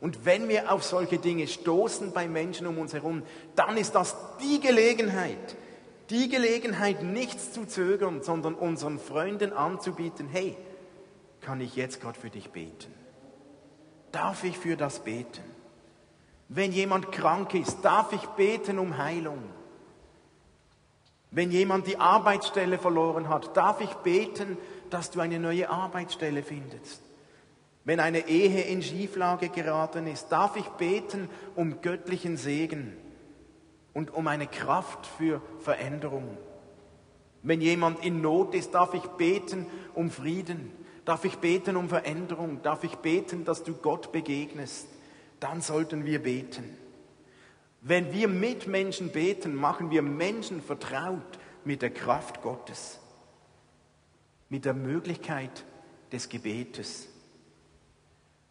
und 0.00 0.24
wenn 0.24 0.48
wir 0.48 0.72
auf 0.72 0.82
solche 0.82 1.18
Dinge 1.18 1.46
stoßen 1.46 2.12
bei 2.12 2.26
Menschen 2.26 2.66
um 2.66 2.78
uns 2.78 2.94
herum, 2.94 3.22
dann 3.54 3.76
ist 3.76 3.94
das 3.94 4.16
die 4.42 4.60
Gelegenheit, 4.60 5.56
die 6.08 6.28
Gelegenheit, 6.28 7.02
nichts 7.02 7.52
zu 7.52 7.66
zögern, 7.66 8.22
sondern 8.22 8.54
unseren 8.54 8.98
Freunden 8.98 9.52
anzubieten, 9.52 10.28
hey, 10.28 10.56
kann 11.42 11.60
ich 11.60 11.76
jetzt 11.76 12.00
gerade 12.00 12.18
für 12.18 12.30
dich 12.30 12.50
beten? 12.50 12.92
Darf 14.10 14.42
ich 14.44 14.58
für 14.58 14.76
das 14.76 15.00
beten? 15.00 15.44
Wenn 16.48 16.72
jemand 16.72 17.12
krank 17.12 17.54
ist, 17.54 17.78
darf 17.82 18.12
ich 18.12 18.26
beten 18.30 18.78
um 18.78 18.98
Heilung? 18.98 19.42
Wenn 21.30 21.52
jemand 21.52 21.86
die 21.86 21.98
Arbeitsstelle 21.98 22.78
verloren 22.78 23.28
hat, 23.28 23.56
darf 23.56 23.80
ich 23.80 23.92
beten, 23.96 24.58
dass 24.88 25.12
du 25.12 25.20
eine 25.20 25.38
neue 25.38 25.70
Arbeitsstelle 25.70 26.42
findest? 26.42 27.02
Wenn 27.84 28.00
eine 28.00 28.28
Ehe 28.28 28.62
in 28.62 28.82
Schieflage 28.82 29.48
geraten 29.48 30.06
ist, 30.06 30.28
darf 30.28 30.56
ich 30.56 30.66
beten 30.70 31.28
um 31.56 31.80
göttlichen 31.80 32.36
Segen 32.36 32.96
und 33.94 34.12
um 34.12 34.26
eine 34.26 34.46
Kraft 34.46 35.06
für 35.06 35.40
Veränderung. 35.60 36.36
Wenn 37.42 37.60
jemand 37.60 38.04
in 38.04 38.20
Not 38.20 38.54
ist, 38.54 38.74
darf 38.74 38.92
ich 38.94 39.02
beten 39.02 39.66
um 39.94 40.10
Frieden, 40.10 40.72
darf 41.06 41.24
ich 41.24 41.38
beten 41.38 41.76
um 41.76 41.88
Veränderung, 41.88 42.60
darf 42.62 42.84
ich 42.84 42.96
beten, 42.96 43.44
dass 43.44 43.64
du 43.64 43.74
Gott 43.74 44.12
begegnest. 44.12 44.86
Dann 45.40 45.62
sollten 45.62 46.04
wir 46.04 46.22
beten. 46.22 46.76
Wenn 47.80 48.12
wir 48.12 48.28
mit 48.28 48.66
Menschen 48.66 49.10
beten, 49.10 49.54
machen 49.54 49.90
wir 49.90 50.02
Menschen 50.02 50.60
vertraut 50.60 51.38
mit 51.64 51.80
der 51.80 51.90
Kraft 51.90 52.42
Gottes, 52.42 52.98
mit 54.50 54.66
der 54.66 54.74
Möglichkeit 54.74 55.64
des 56.12 56.28
Gebetes. 56.28 57.08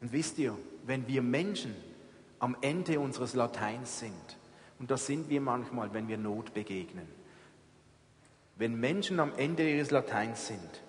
Und 0.01 0.12
wisst 0.12 0.38
ihr, 0.38 0.57
wenn 0.83 1.07
wir 1.07 1.21
Menschen 1.21 1.75
am 2.39 2.55
Ende 2.62 2.99
unseres 2.99 3.33
Lateins 3.33 3.99
sind, 3.99 4.38
und 4.79 4.89
das 4.91 5.05
sind 5.05 5.29
wir 5.29 5.41
manchmal, 5.41 5.93
wenn 5.93 6.07
wir 6.07 6.17
Not 6.17 6.53
begegnen, 6.53 7.07
wenn 8.55 8.79
Menschen 8.79 9.19
am 9.19 9.33
Ende 9.38 9.69
ihres 9.69 9.91
Lateins 9.91 10.47
sind, 10.47 10.83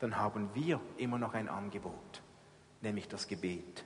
dann 0.00 0.16
haben 0.18 0.50
wir 0.54 0.80
immer 0.98 1.18
noch 1.18 1.34
ein 1.34 1.48
Angebot, 1.48 2.22
nämlich 2.82 3.08
das 3.08 3.26
Gebet. 3.26 3.84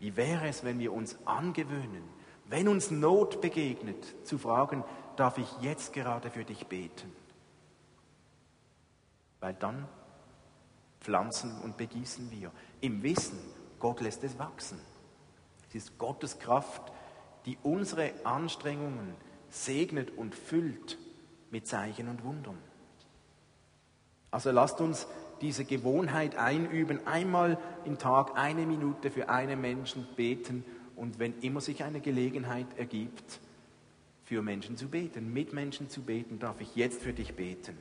Wie 0.00 0.16
wäre 0.16 0.48
es, 0.48 0.64
wenn 0.64 0.78
wir 0.78 0.92
uns 0.92 1.18
angewöhnen, 1.24 2.02
wenn 2.46 2.68
uns 2.68 2.90
Not 2.90 3.40
begegnet, 3.40 4.26
zu 4.26 4.38
fragen, 4.38 4.84
darf 5.16 5.38
ich 5.38 5.48
jetzt 5.60 5.92
gerade 5.92 6.30
für 6.30 6.44
dich 6.44 6.66
beten? 6.66 7.12
Weil 9.40 9.54
dann 9.54 9.86
pflanzen 11.00 11.60
und 11.62 11.76
begießen 11.76 12.30
wir. 12.30 12.50
Im 12.80 13.02
Wissen, 13.02 13.38
Gott 13.78 14.00
lässt 14.00 14.24
es 14.24 14.38
wachsen. 14.38 14.78
Es 15.68 15.74
ist 15.74 15.98
Gottes 15.98 16.38
Kraft, 16.38 16.92
die 17.46 17.58
unsere 17.62 18.12
Anstrengungen 18.24 19.14
segnet 19.50 20.16
und 20.16 20.34
füllt 20.34 20.98
mit 21.50 21.66
Zeichen 21.66 22.08
und 22.08 22.24
Wundern. 22.24 22.58
Also 24.30 24.50
lasst 24.50 24.80
uns 24.80 25.06
diese 25.40 25.64
Gewohnheit 25.64 26.36
einüben, 26.36 27.06
einmal 27.06 27.58
im 27.84 27.98
Tag 27.98 28.36
eine 28.36 28.66
Minute 28.66 29.10
für 29.10 29.28
einen 29.28 29.60
Menschen 29.60 30.06
beten 30.16 30.64
und 30.96 31.18
wenn 31.18 31.38
immer 31.40 31.60
sich 31.60 31.84
eine 31.84 32.00
Gelegenheit 32.00 32.66
ergibt, 32.76 33.40
für 34.24 34.42
Menschen 34.42 34.76
zu 34.76 34.88
beten, 34.88 35.32
mit 35.32 35.54
Menschen 35.54 35.88
zu 35.88 36.02
beten, 36.02 36.38
darf 36.38 36.60
ich 36.60 36.76
jetzt 36.76 37.00
für 37.00 37.14
dich 37.14 37.34
beten. 37.34 37.78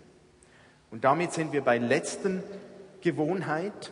Und 0.92 1.04
damit 1.04 1.34
sind 1.34 1.52
wir 1.52 1.62
bei 1.62 1.78
letzten 1.78 2.42
Gewohnheit, 3.02 3.92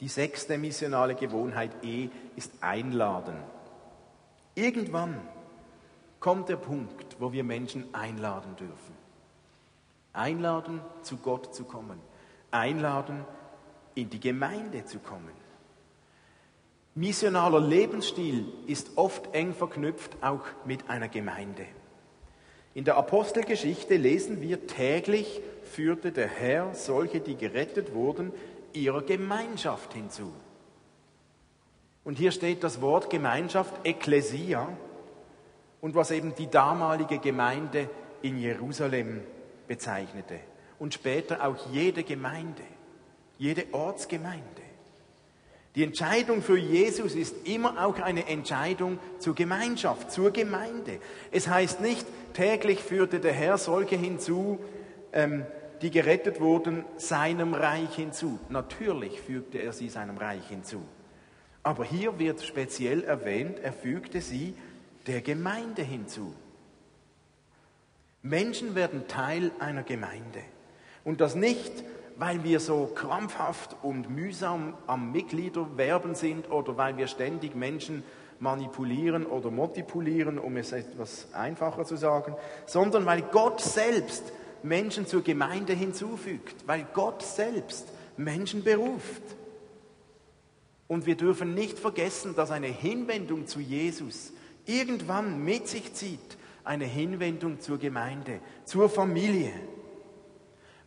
die 0.00 0.08
sechste 0.08 0.58
missionale 0.58 1.14
Gewohnheit 1.14 1.70
E, 1.82 2.08
ist 2.36 2.52
einladen. 2.60 3.36
Irgendwann 4.54 5.20
kommt 6.20 6.48
der 6.48 6.56
Punkt, 6.56 7.16
wo 7.18 7.32
wir 7.32 7.44
Menschen 7.44 7.94
einladen 7.94 8.56
dürfen. 8.56 8.94
Einladen, 10.12 10.80
zu 11.02 11.18
Gott 11.18 11.54
zu 11.54 11.64
kommen. 11.64 12.00
Einladen, 12.50 13.24
in 13.94 14.10
die 14.10 14.20
Gemeinde 14.20 14.84
zu 14.84 14.98
kommen. 14.98 15.32
Missionaler 16.94 17.60
Lebensstil 17.60 18.46
ist 18.66 18.96
oft 18.96 19.34
eng 19.34 19.52
verknüpft 19.52 20.16
auch 20.22 20.44
mit 20.64 20.88
einer 20.88 21.08
Gemeinde. 21.08 21.66
In 22.72 22.84
der 22.84 22.96
Apostelgeschichte 22.96 23.96
lesen 23.96 24.40
wir, 24.40 24.66
täglich 24.66 25.40
führte 25.62 26.12
der 26.12 26.28
Herr 26.28 26.74
solche, 26.74 27.20
die 27.20 27.36
gerettet 27.36 27.94
wurden, 27.94 28.32
ihrer 28.76 29.02
Gemeinschaft 29.02 29.94
hinzu. 29.94 30.32
Und 32.04 32.18
hier 32.18 32.30
steht 32.30 32.62
das 32.62 32.80
Wort 32.80 33.10
Gemeinschaft, 33.10 33.74
Ekklesia, 33.84 34.68
und 35.80 35.94
was 35.94 36.10
eben 36.10 36.34
die 36.34 36.48
damalige 36.48 37.18
Gemeinde 37.18 37.88
in 38.22 38.38
Jerusalem 38.38 39.22
bezeichnete. 39.66 40.38
Und 40.78 40.94
später 40.94 41.46
auch 41.46 41.56
jede 41.72 42.02
Gemeinde, 42.02 42.62
jede 43.38 43.66
Ortsgemeinde. 43.72 44.42
Die 45.74 45.84
Entscheidung 45.84 46.42
für 46.42 46.56
Jesus 46.56 47.14
ist 47.14 47.46
immer 47.46 47.84
auch 47.84 48.00
eine 48.00 48.26
Entscheidung 48.28 48.98
zur 49.18 49.34
Gemeinschaft, 49.34 50.10
zur 50.10 50.30
Gemeinde. 50.30 51.00
Es 51.30 51.48
heißt 51.48 51.80
nicht, 51.80 52.06
täglich 52.32 52.80
führte 52.80 53.20
der 53.20 53.32
Herr 53.32 53.58
solche 53.58 53.96
hinzu, 53.96 54.58
ähm, 55.12 55.44
die 55.82 55.90
gerettet 55.90 56.40
wurden, 56.40 56.84
seinem 56.96 57.54
Reich 57.54 57.94
hinzu. 57.94 58.38
Natürlich 58.48 59.20
fügte 59.20 59.58
er 59.58 59.72
sie 59.72 59.88
seinem 59.88 60.16
Reich 60.16 60.46
hinzu. 60.48 60.82
Aber 61.62 61.84
hier 61.84 62.18
wird 62.18 62.42
speziell 62.42 63.04
erwähnt, 63.04 63.58
er 63.58 63.72
fügte 63.72 64.20
sie 64.20 64.54
der 65.06 65.20
Gemeinde 65.20 65.82
hinzu. 65.82 66.32
Menschen 68.22 68.74
werden 68.74 69.06
Teil 69.08 69.50
einer 69.58 69.82
Gemeinde. 69.82 70.40
Und 71.04 71.20
das 71.20 71.34
nicht, 71.34 71.84
weil 72.16 72.42
wir 72.44 72.60
so 72.60 72.86
krampfhaft 72.86 73.76
und 73.82 74.10
mühsam 74.10 74.74
am 74.86 75.12
Mitgliederwerben 75.12 76.14
sind 76.14 76.50
oder 76.50 76.76
weil 76.76 76.96
wir 76.96 77.06
ständig 77.06 77.54
Menschen 77.54 78.02
manipulieren 78.40 79.26
oder 79.26 79.50
motipulieren, 79.50 80.38
um 80.38 80.56
es 80.56 80.72
etwas 80.72 81.28
einfacher 81.32 81.84
zu 81.84 81.96
sagen, 81.96 82.34
sondern 82.66 83.06
weil 83.06 83.22
Gott 83.22 83.60
selbst 83.60 84.32
Menschen 84.66 85.06
zur 85.06 85.22
Gemeinde 85.22 85.72
hinzufügt, 85.72 86.54
weil 86.66 86.86
Gott 86.94 87.22
selbst 87.22 87.88
Menschen 88.16 88.64
beruft. 88.64 89.22
Und 90.88 91.06
wir 91.06 91.16
dürfen 91.16 91.54
nicht 91.54 91.78
vergessen, 91.78 92.34
dass 92.36 92.50
eine 92.50 92.68
Hinwendung 92.68 93.46
zu 93.46 93.60
Jesus 93.60 94.32
irgendwann 94.66 95.44
mit 95.44 95.68
sich 95.68 95.94
zieht, 95.94 96.36
eine 96.64 96.84
Hinwendung 96.84 97.60
zur 97.60 97.78
Gemeinde, 97.78 98.40
zur 98.64 98.88
Familie. 98.88 99.52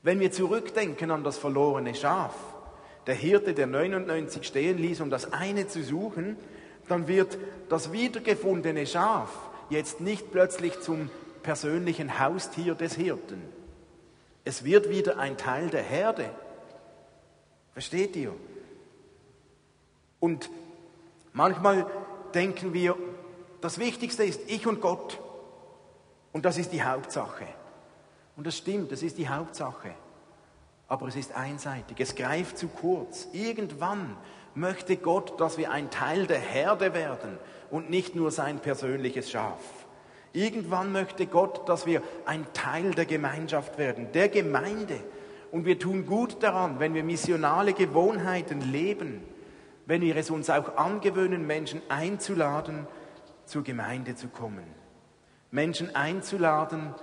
Wenn 0.02 0.20
wir 0.20 0.32
zurückdenken 0.32 1.12
an 1.12 1.24
das 1.24 1.38
verlorene 1.38 1.96
Schaf, 1.96 2.36
der 3.08 3.16
Hirte, 3.16 3.54
der 3.54 3.68
99 3.68 4.46
stehen 4.46 4.78
ließ, 4.78 5.02
um 5.02 5.10
das 5.10 5.34
eine 5.34 5.68
zu 5.68 5.84
suchen, 5.84 6.38
dann 6.88 7.08
wird 7.08 7.38
das 7.70 7.92
wiedergefundene 7.92 8.86
Schaf 8.86 9.30
jetzt 9.70 10.02
nicht 10.02 10.32
plötzlich 10.32 10.80
zum 10.80 11.10
persönlichen 11.44 12.20
Haustier 12.20 12.76
des 12.76 12.96
Hirten. 12.96 13.59
Es 14.50 14.64
wird 14.64 14.90
wieder 14.90 15.20
ein 15.20 15.38
Teil 15.38 15.70
der 15.70 15.84
Herde. 15.84 16.28
Versteht 17.74 18.16
ihr? 18.16 18.34
Und 20.20 20.50
manchmal 21.34 21.86
denken 22.34 22.74
wir, 22.74 22.96
das 23.62 23.78
Wichtigste 23.78 24.24
ist 24.24 24.42
ich 24.48 24.66
und 24.66 24.82
Gott. 24.82 25.20
Und 26.34 26.46
das 26.46 26.58
ist 26.58 26.74
die 26.74 26.82
Hauptsache. 26.82 27.46
Und 28.36 28.48
das 28.48 28.58
stimmt, 28.58 28.92
das 28.92 29.04
ist 29.04 29.20
die 29.20 29.30
Hauptsache. 29.30 29.94
Aber 30.88 31.08
es 31.08 31.16
ist 31.16 31.36
einseitig, 31.36 32.00
es 32.00 32.16
greift 32.16 32.58
zu 32.58 32.70
kurz. 32.70 33.28
Irgendwann 33.32 34.18
möchte 34.56 34.98
Gott, 34.98 35.40
dass 35.40 35.60
wir 35.60 35.70
ein 35.70 35.92
Teil 35.92 36.26
der 36.26 36.40
Herde 36.40 36.96
werden 36.96 37.38
und 37.70 37.92
nicht 37.92 38.16
nur 38.16 38.32
sein 38.32 38.58
persönliches 38.58 39.30
Schaf. 39.30 39.60
Irgendwann 40.34 40.92
möchte 40.92 41.26
Gott, 41.26 41.68
dass 41.68 41.86
wir 41.86 42.02
ein 42.26 42.46
Teil 42.54 42.92
der 42.92 43.06
Gemeinschaft 43.06 43.78
werden, 43.78 44.12
der 44.14 44.30
Gemeinde. 44.30 45.00
Und 45.52 45.66
wir 45.66 45.80
tun 45.80 46.06
gut 46.06 46.44
daran, 46.44 46.80
wenn 46.80 46.94
wir 46.94 47.04
missionale 47.04 47.74
Gewohnheiten 47.74 48.62
leben, 48.62 49.22
wenn 49.88 50.02
wir 50.02 50.16
es 50.16 50.30
uns 50.30 50.50
auch 50.52 50.78
angewöhnen, 50.78 51.48
Menschen 51.48 51.82
einzuladen, 51.90 52.86
zur 53.46 53.64
Gemeinde 53.64 54.14
zu 54.16 54.28
kommen. 54.28 54.64
Menschen 55.50 55.96
einzuladen, 55.96 56.94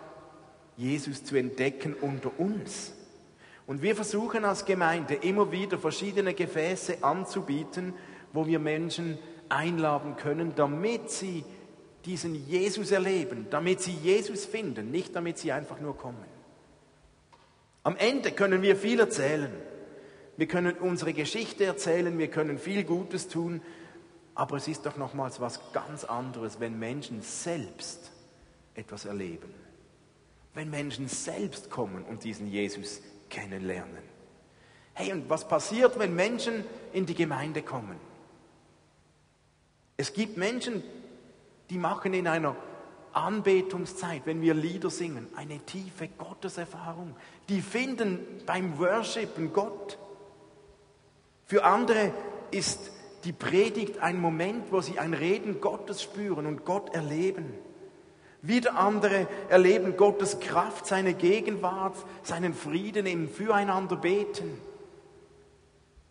Jesus 0.76 1.24
zu 1.24 1.34
entdecken 1.34 1.94
unter 1.94 2.30
uns. 2.38 2.92
Und 3.66 3.82
wir 3.82 3.96
versuchen 3.96 4.44
als 4.44 4.64
Gemeinde 4.64 5.14
immer 5.14 5.50
wieder 5.50 5.78
verschiedene 5.78 6.34
Gefäße 6.34 7.02
anzubieten, 7.02 7.94
wo 8.32 8.46
wir 8.46 8.60
Menschen 8.60 9.18
einladen 9.48 10.16
können, 10.16 10.52
damit 10.54 11.10
sie 11.10 11.44
diesen 12.06 12.48
Jesus 12.48 12.92
erleben, 12.92 13.48
damit 13.50 13.80
sie 13.82 13.92
Jesus 13.92 14.46
finden, 14.46 14.90
nicht 14.90 15.14
damit 15.14 15.38
sie 15.38 15.52
einfach 15.52 15.80
nur 15.80 15.96
kommen. 15.96 16.24
Am 17.82 17.96
Ende 17.96 18.32
können 18.32 18.62
wir 18.62 18.76
viel 18.76 19.00
erzählen. 19.00 19.52
Wir 20.36 20.46
können 20.46 20.76
unsere 20.76 21.12
Geschichte 21.12 21.64
erzählen, 21.64 22.18
wir 22.18 22.28
können 22.28 22.58
viel 22.58 22.84
Gutes 22.84 23.28
tun, 23.28 23.60
aber 24.34 24.56
es 24.56 24.68
ist 24.68 24.86
doch 24.86 24.96
nochmals 24.96 25.40
was 25.40 25.60
ganz 25.72 26.04
anderes, 26.04 26.60
wenn 26.60 26.78
Menschen 26.78 27.22
selbst 27.22 28.12
etwas 28.74 29.04
erleben. 29.04 29.52
Wenn 30.54 30.70
Menschen 30.70 31.08
selbst 31.08 31.70
kommen 31.70 32.04
und 32.04 32.24
diesen 32.24 32.46
Jesus 32.46 33.00
kennenlernen. 33.30 34.02
Hey, 34.94 35.12
und 35.12 35.28
was 35.28 35.46
passiert, 35.46 35.98
wenn 35.98 36.14
Menschen 36.14 36.64
in 36.92 37.06
die 37.06 37.14
Gemeinde 37.14 37.62
kommen? 37.62 37.98
Es 39.96 40.12
gibt 40.12 40.36
Menschen, 40.36 40.82
die 41.70 41.78
machen 41.78 42.14
in 42.14 42.28
einer 42.28 42.56
Anbetungszeit, 43.12 44.22
wenn 44.26 44.42
wir 44.42 44.54
Lieder 44.54 44.90
singen, 44.90 45.26
eine 45.36 45.58
tiefe 45.60 46.08
Gotteserfahrung. 46.08 47.16
Die 47.48 47.62
finden 47.62 48.20
beim 48.44 48.78
Worshipen 48.78 49.52
Gott. 49.52 49.98
Für 51.46 51.64
andere 51.64 52.12
ist 52.50 52.92
die 53.24 53.32
Predigt 53.32 54.00
ein 54.00 54.20
Moment, 54.20 54.70
wo 54.70 54.80
sie 54.80 54.98
ein 54.98 55.14
Reden 55.14 55.60
Gottes 55.60 56.02
spüren 56.02 56.46
und 56.46 56.64
Gott 56.64 56.94
erleben. 56.94 57.54
Wieder 58.42 58.76
andere 58.76 59.26
erleben 59.48 59.96
Gottes 59.96 60.38
Kraft, 60.38 60.86
seine 60.86 61.14
Gegenwart, 61.14 61.96
seinen 62.22 62.54
Frieden 62.54 63.06
im 63.06 63.28
Füreinander 63.28 63.96
beten. 63.96 64.60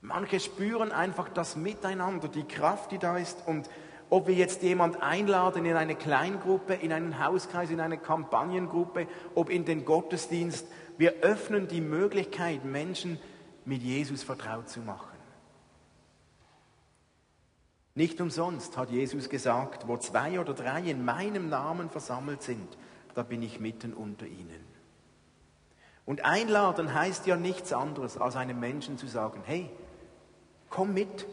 Manche 0.01 0.39
spüren 0.39 0.91
einfach 0.91 1.29
das 1.29 1.55
Miteinander, 1.55 2.27
die 2.27 2.43
Kraft, 2.43 2.91
die 2.91 2.97
da 2.97 3.17
ist. 3.17 3.37
Und 3.45 3.69
ob 4.09 4.27
wir 4.27 4.35
jetzt 4.35 4.61
jemand 4.61 5.01
einladen 5.01 5.65
in 5.65 5.75
eine 5.75 5.95
Kleingruppe, 5.95 6.73
in 6.73 6.93
einen 6.93 7.23
Hauskreis, 7.23 7.69
in 7.69 7.79
eine 7.79 7.97
Kampagnengruppe, 7.97 9.07
ob 9.33 9.49
in 9.49 9.65
den 9.65 9.85
Gottesdienst, 9.85 10.67
wir 10.97 11.15
öffnen 11.21 11.67
die 11.67 11.81
Möglichkeit, 11.81 12.63
Menschen 12.63 13.19
mit 13.65 13.81
Jesus 13.81 14.23
vertraut 14.23 14.69
zu 14.69 14.79
machen. 14.79 15.15
Nicht 17.95 18.19
umsonst 18.19 18.77
hat 18.77 18.89
Jesus 18.89 19.29
gesagt, 19.29 19.87
wo 19.87 19.97
zwei 19.97 20.39
oder 20.39 20.53
drei 20.53 20.81
in 20.81 21.03
meinem 21.05 21.49
Namen 21.49 21.89
versammelt 21.89 22.43
sind, 22.43 22.77
da 23.13 23.23
bin 23.23 23.41
ich 23.41 23.59
mitten 23.59 23.93
unter 23.93 24.25
ihnen. 24.25 24.75
Und 26.05 26.23
einladen 26.23 26.93
heißt 26.93 27.25
ja 27.25 27.35
nichts 27.35 27.73
anderes, 27.73 28.17
als 28.17 28.35
einem 28.35 28.59
Menschen 28.59 28.97
zu 28.97 29.07
sagen, 29.07 29.41
hey, 29.45 29.69
komm 30.69 30.93
mit 30.93 31.25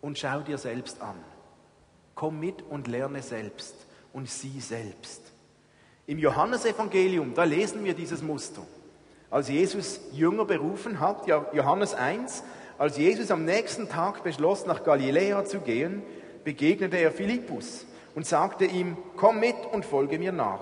und 0.00 0.18
schau 0.18 0.40
dir 0.40 0.58
selbst 0.58 1.00
an. 1.00 1.16
Komm 2.16 2.40
mit 2.40 2.62
und 2.62 2.88
lerne 2.88 3.22
selbst 3.22 3.76
und 4.12 4.28
sieh 4.28 4.58
selbst. 4.58 5.20
Im 6.06 6.18
Johannesevangelium, 6.18 7.34
da 7.34 7.44
lesen 7.44 7.84
wir 7.84 7.94
dieses 7.94 8.22
Muster. 8.22 8.62
Als 9.30 9.48
Jesus 9.48 10.00
Jünger 10.12 10.46
berufen 10.46 10.98
hat, 10.98 11.26
ja, 11.26 11.46
Johannes 11.52 11.94
1, 11.94 12.42
als 12.78 12.96
Jesus 12.96 13.30
am 13.30 13.44
nächsten 13.44 13.88
Tag 13.88 14.24
beschloss, 14.24 14.66
nach 14.66 14.82
Galiläa 14.82 15.44
zu 15.44 15.60
gehen, 15.60 16.02
begegnete 16.42 16.96
er 16.96 17.12
Philippus 17.12 17.86
und 18.14 18.24
sagte 18.24 18.64
ihm, 18.64 18.96
komm 19.16 19.38
mit 19.40 19.56
und 19.72 19.84
folge 19.84 20.18
mir 20.18 20.32
nach. 20.32 20.60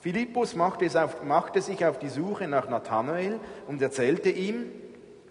Philippus 0.00 0.54
machte, 0.54 0.86
auf, 1.02 1.24
machte 1.24 1.62
sich 1.62 1.86
auf 1.86 1.98
die 1.98 2.10
Suche 2.10 2.48
nach 2.48 2.68
Nathanael 2.68 3.40
und 3.66 3.80
erzählte 3.80 4.28
ihm, 4.28 4.66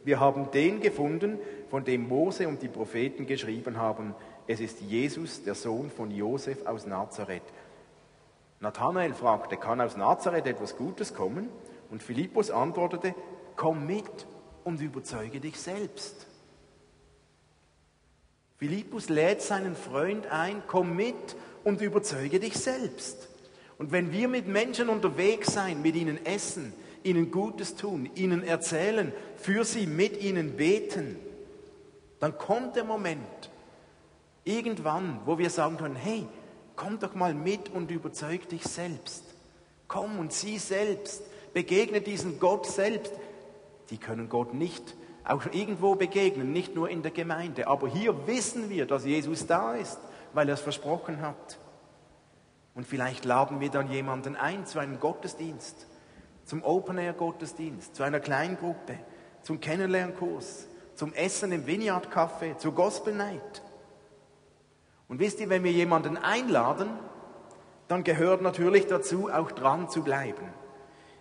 wir 0.04 0.20
haben 0.20 0.50
den 0.52 0.82
gefunden, 0.82 1.40
von 1.70 1.84
dem 1.84 2.08
Mose 2.08 2.48
und 2.48 2.62
die 2.62 2.68
Propheten 2.68 3.26
geschrieben 3.26 3.78
haben, 3.78 4.16
es 4.48 4.60
ist 4.60 4.82
Jesus, 4.82 5.44
der 5.44 5.56
Sohn 5.56 5.90
von 5.90 6.12
Josef 6.12 6.66
aus 6.66 6.86
Nazareth. 6.86 7.44
Nathanael 8.60 9.14
fragte, 9.14 9.58
kann 9.58 9.82
aus 9.82 9.98
Nazareth 9.98 10.46
etwas 10.46 10.78
Gutes 10.78 11.14
kommen? 11.14 11.50
Und 11.90 12.04
Philippus 12.04 12.52
antwortete, 12.52 13.14
komm 13.56 13.86
mit 13.86 14.28
und 14.64 14.82
überzeuge 14.82 15.40
dich 15.40 15.60
selbst. 15.60 16.28
Philippus 18.58 19.10
lädt 19.10 19.42
seinen 19.42 19.76
Freund 19.76 20.28
ein, 20.28 20.64
komm 20.68 20.96
mit 20.96 21.36
und 21.64 21.82
überzeuge 21.82 22.40
dich 22.40 22.58
selbst. 22.58 23.30
Und 23.78 23.92
wenn 23.92 24.12
wir 24.12 24.28
mit 24.28 24.48
Menschen 24.48 24.90
unterwegs 24.90 25.54
sein, 25.54 25.82
mit 25.82 25.96
ihnen 25.96 26.26
essen, 26.26 26.74
ihnen 27.04 27.30
Gutes 27.32 27.76
tun, 27.76 28.10
ihnen 28.16 28.44
erzählen, 28.44 29.12
für 29.38 29.66
sie 29.66 29.86
mit 29.86 30.22
ihnen 30.22 30.56
beten, 30.56 31.20
dann 32.20 32.38
kommt 32.38 32.76
der 32.76 32.86
Moment, 32.86 33.52
irgendwann, 34.46 35.20
wo 35.26 35.38
wir 35.38 35.50
sagen 35.50 35.78
können, 35.78 35.96
hey, 35.96 36.26
komm 36.76 37.00
doch 37.00 37.16
mal 37.16 37.34
mit 37.34 37.70
und 37.70 37.92
überzeug 37.92 38.48
dich 38.48 38.64
selbst. 38.64 39.24
Komm 39.88 40.20
und 40.20 40.32
sieh 40.32 40.58
selbst, 40.58 41.24
begegne 41.54 42.00
diesen 42.02 42.40
Gott 42.40 42.66
selbst. 42.66 43.14
Die 43.90 43.98
können 43.98 44.30
Gott 44.30 44.54
nicht 44.54 44.96
auch 45.26 45.44
irgendwo 45.52 45.96
begegnen, 45.96 46.54
nicht 46.54 46.76
nur 46.76 46.90
in 46.90 47.02
der 47.02 47.12
Gemeinde. 47.12 47.68
Aber 47.68 47.88
hier 47.88 48.28
wissen 48.28 48.70
wir, 48.70 48.86
dass 48.86 49.06
Jesus 49.06 49.48
da 49.48 49.76
ist, 49.76 50.00
weil 50.34 50.48
er 50.48 50.54
es 50.54 50.62
versprochen 50.62 51.22
hat. 51.22 51.58
Und 52.76 52.86
vielleicht 52.86 53.26
laden 53.26 53.60
wir 53.60 53.70
dann 53.70 53.90
jemanden 53.90 54.36
ein 54.36 54.66
zu 54.66 54.80
einem 54.80 55.00
Gottesdienst, 55.00 55.88
zum 56.44 56.64
Open-Air-Gottesdienst, 56.64 57.96
zu 57.96 58.04
einer 58.04 58.20
Kleingruppe, 58.20 59.00
zum 59.42 59.60
Kennenlernkurs, 59.60 60.68
zum 60.94 61.14
Essen 61.14 61.52
im 61.52 61.66
Vineyard 61.66 62.14
Café, 62.14 62.58
zur 62.58 62.74
Gospel 62.74 63.16
Night. 63.16 63.64
Und 65.08 65.20
wisst 65.20 65.40
ihr, 65.40 65.50
wenn 65.50 65.64
wir 65.64 65.72
jemanden 65.72 66.18
einladen, 66.18 66.90
dann 67.88 68.04
gehört 68.04 68.42
natürlich 68.42 68.88
dazu, 68.88 69.30
auch 69.32 69.52
dran 69.52 69.90
zu 69.90 70.04
bleiben. 70.04 70.48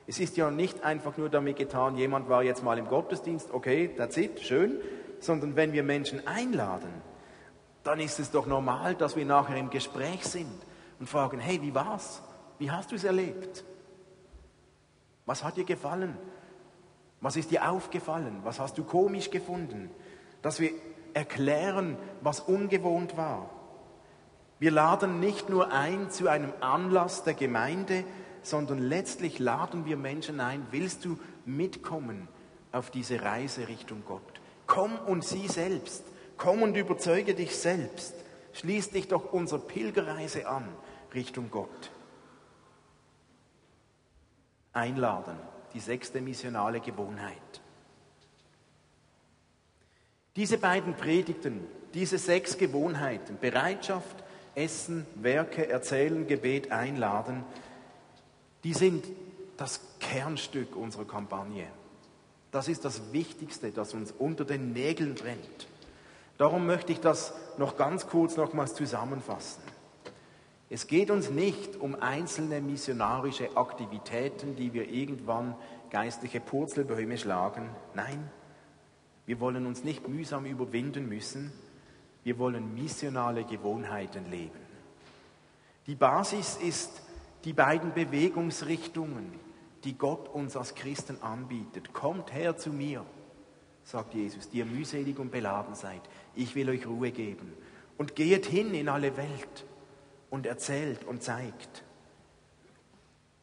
Es 0.07 0.21
ist 0.21 0.37
ja 0.37 0.51
nicht 0.51 0.85
einfach 0.85 1.17
nur 1.17 1.29
damit 1.29 1.57
getan, 1.57 1.97
jemand 1.97 2.29
war 2.29 2.43
jetzt 2.43 2.63
mal 2.63 2.79
im 2.79 2.89
Gottesdienst, 2.89 3.53
okay, 3.53 3.91
that's 3.97 4.17
it, 4.17 4.41
schön, 4.41 4.81
sondern 5.21 5.57
wenn 5.57 5.73
wir 5.73 5.83
Menschen 5.83 6.27
einladen, 6.27 6.91
dann 7.83 8.01
ist 8.01 8.19
es 8.19 8.31
doch 8.31 8.47
normal, 8.47 8.95
dass 8.95 9.17
wir 9.17 9.25
nachher 9.25 9.57
im 9.57 9.71
Gespräch 9.71 10.25
sind 10.25 10.53
und 10.99 11.09
fragen, 11.09 11.39
hey, 11.39 11.61
wie 11.63 11.75
war's? 11.75 12.23
Wie 12.59 12.71
hast 12.71 12.93
du 12.93 12.97
es 12.97 13.05
erlebt? 13.05 13.65
Was 15.27 15.43
hat 15.43 15.57
dir 15.57 15.65
gefallen? 15.65 16.17
Was 17.21 17.37
ist 17.37 17.51
dir 17.51 17.71
aufgefallen? 17.71 18.41
Was 18.43 18.61
hast 18.61 18.77
du 18.77 18.85
komisch 18.85 19.31
gefunden? 19.31 19.91
Dass 20.43 20.61
wir 20.61 20.71
erklären, 21.15 21.97
was 22.21 22.41
ungewohnt 22.41 23.17
war. 23.17 23.49
Wir 24.59 24.71
laden 24.71 25.21
nicht 25.21 25.49
nur 25.49 25.73
ein 25.73 26.11
zu 26.11 26.29
einem 26.29 26.53
Anlass 26.61 27.25
der 27.25 27.35
Gemeinde, 27.35 28.05
sondern 28.43 28.79
letztlich 28.79 29.39
laden 29.39 29.85
wir 29.85 29.97
Menschen 29.97 30.41
ein, 30.41 30.67
willst 30.71 31.05
du 31.05 31.19
mitkommen 31.45 32.29
auf 32.73 32.91
diese 32.91 33.23
Reise 33.23 33.69
Richtung 33.69 34.03
Gott? 34.07 34.23
Komm 34.67 34.97
und 35.07 35.25
sieh 35.25 35.49
selbst, 35.49 36.05
komm 36.37 36.63
und 36.63 36.77
überzeuge 36.77 37.35
dich 37.35 37.57
selbst, 37.57 38.15
schließ 38.53 38.91
dich 38.91 39.09
doch 39.09 39.33
unserer 39.33 39.61
Pilgerreise 39.61 40.47
an 40.47 40.69
Richtung 41.15 41.51
Gott. 41.51 41.91
Einladen, 44.73 45.39
die 45.73 45.81
sechste 45.81 46.21
missionale 46.21 46.81
Gewohnheit. 46.81 47.61
Diese 50.37 50.59
beiden 50.59 50.95
Predigten, 50.95 51.67
diese 51.95 52.19
sechs 52.19 52.59
Gewohnheiten, 52.59 53.39
Bereitschaft, 53.41 54.24
Essen, 54.55 55.07
Werke, 55.15 55.69
Erzählen, 55.69 56.27
Gebet, 56.27 56.71
Einladen, 56.71 57.45
die 58.63 58.75
sind 58.75 59.05
das 59.57 59.81
Kernstück 60.01 60.77
unserer 60.77 61.05
Kampagne. 61.05 61.67
Das 62.51 62.69
ist 62.69 62.85
das 62.85 63.13
Wichtigste, 63.13 63.73
das 63.73 63.95
uns 63.95 64.13
unter 64.13 64.45
den 64.45 64.73
Nägeln 64.73 65.15
brennt. 65.15 65.69
Darum 66.39 66.67
möchte 66.67 66.93
ich 66.93 67.01
das 67.01 67.35
noch 67.59 67.77
ganz 67.77 68.07
kurz 68.07 68.37
nochmals 68.37 68.75
zusammenfassen. 68.75 69.63
Es 70.71 70.87
geht 70.87 71.11
uns 71.11 71.31
nicht 71.31 71.77
um 71.77 71.95
einzelne 71.95 72.61
missionarische 72.61 73.57
Aktivitäten, 73.57 74.57
die 74.57 74.73
wir 74.73 74.89
irgendwann 74.89 75.55
geistliche 75.91 76.41
Purzelbäume 76.41 77.19
schlagen. 77.19 77.69
Nein, 77.95 78.31
wir 79.27 79.41
wollen 79.41 79.67
uns 79.67 79.85
nicht 79.85 80.09
mühsam 80.09 80.47
überwinden 80.47 81.09
müssen. 81.09 81.53
Wir 82.25 82.39
wollen 82.39 82.75
missionale 82.75 83.45
Gewohnheiten 83.45 84.31
leben. 84.31 84.59
Die 85.87 85.95
Basis 85.95 86.57
ist 86.57 87.03
die 87.45 87.53
beiden 87.53 87.93
Bewegungsrichtungen, 87.93 89.31
die 89.85 89.97
Gott 89.97 90.29
uns 90.29 90.57
als 90.57 90.75
Christen 90.75 91.23
anbietet. 91.23 91.93
Kommt 91.93 92.33
her 92.33 92.57
zu 92.57 92.71
mir, 92.71 93.05
sagt 93.85 94.15
Jesus, 94.15 94.49
die 94.49 94.59
ihr 94.59 94.65
mühselig 94.65 95.19
und 95.19 95.31
beladen 95.31 95.75
seid. 95.75 96.01
Ich 96.35 96.55
will 96.55 96.71
euch 96.71 96.87
Ruhe 96.87 97.11
geben. 97.11 97.53
Und 97.99 98.17
geht 98.17 98.47
hin 98.47 98.73
in 98.75 98.89
alle 98.89 99.17
Welt 99.19 99.67
und 100.31 100.47
erzählt 100.47 101.05
und 101.05 101.23
zeigt. 101.23 101.85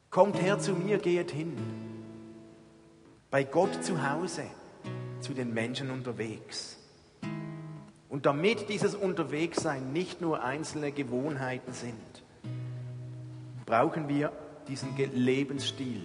Kommt 0.09 0.41
her 0.41 0.59
zu 0.59 0.73
mir, 0.73 0.97
geht 0.97 1.31
hin. 1.31 1.55
Bei 3.29 3.43
Gott 3.43 3.83
zu 3.83 4.09
Hause, 4.09 4.43
zu 5.21 5.33
den 5.33 5.53
Menschen 5.53 5.89
unterwegs. 5.91 6.80
Und 8.11 8.25
damit 8.25 8.67
dieses 8.67 8.93
Unterwegssein 8.93 9.93
nicht 9.93 10.19
nur 10.19 10.43
einzelne 10.43 10.91
Gewohnheiten 10.91 11.71
sind, 11.71 11.95
brauchen 13.65 14.09
wir 14.09 14.33
diesen 14.67 14.97
Lebensstil, 15.13 16.01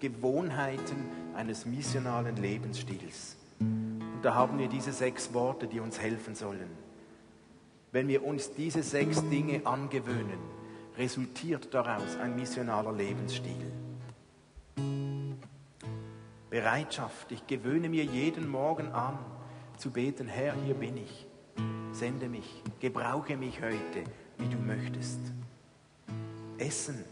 Gewohnheiten 0.00 1.04
eines 1.36 1.66
missionalen 1.66 2.36
Lebensstils. 2.36 3.36
Und 3.58 4.20
da 4.22 4.34
haben 4.34 4.58
wir 4.58 4.68
diese 4.68 4.90
sechs 4.92 5.34
Worte, 5.34 5.66
die 5.66 5.80
uns 5.80 6.00
helfen 6.00 6.34
sollen. 6.34 6.70
Wenn 7.92 8.08
wir 8.08 8.24
uns 8.24 8.54
diese 8.54 8.82
sechs 8.82 9.22
Dinge 9.28 9.60
angewöhnen, 9.66 10.38
resultiert 10.96 11.74
daraus 11.74 12.16
ein 12.16 12.36
missionaler 12.36 12.92
Lebensstil. 12.94 13.70
Bereitschaft. 16.48 17.30
Ich 17.32 17.46
gewöhne 17.46 17.90
mir 17.90 18.04
jeden 18.04 18.48
Morgen 18.48 18.88
an, 18.92 19.18
zu 19.76 19.90
beten, 19.90 20.26
Herr, 20.26 20.54
hier 20.64 20.74
bin 20.74 20.96
ich. 20.96 21.26
Sende 22.00 22.30
mich, 22.30 22.62
gebrauche 22.80 23.36
mich 23.36 23.60
heute, 23.60 24.04
wie 24.38 24.48
du 24.48 24.56
möchtest. 24.56 25.20
Essen. 26.56 27.04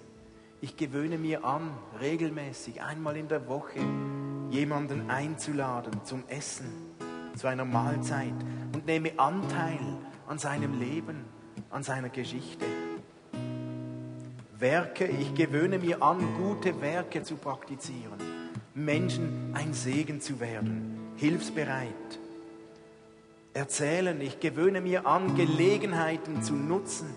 Ich 0.63 0.79
gewöhne 0.79 1.19
mir 1.19 1.45
an, 1.45 1.73
regelmäßig, 2.01 2.81
einmal 2.81 3.19
in 3.19 3.29
der 3.29 3.47
Woche, 3.49 3.81
jemanden 4.49 5.11
einzuladen 5.11 6.03
zum 6.05 6.25
Essen, 6.29 6.71
zu 7.37 7.49
einer 7.49 7.67
Mahlzeit 7.67 8.33
und 8.75 8.87
nehme 8.87 9.13
Anteil 9.19 9.79
an 10.27 10.39
seinem 10.39 10.81
Leben, 10.81 11.27
an 11.69 11.83
seiner 11.83 12.09
Geschichte. 12.09 12.65
Werke, 14.59 15.07
ich 15.07 15.35
gewöhne 15.35 15.79
mir 15.79 16.03
an, 16.03 16.19
gute 16.39 16.81
Werke 16.81 17.23
zu 17.23 17.37
praktizieren, 17.37 18.17
Menschen 18.73 19.51
ein 19.53 19.75
Segen 19.75 20.23
zu 20.23 20.41
werden, 20.41 21.13
hilfsbereit. 21.17 22.19
Erzählen, 23.59 24.21
ich 24.21 24.39
gewöhne 24.39 24.81
mir 24.81 25.05
an, 25.05 25.35
Gelegenheiten 25.35 26.45
zu 26.45 26.55
nutzen 26.55 27.09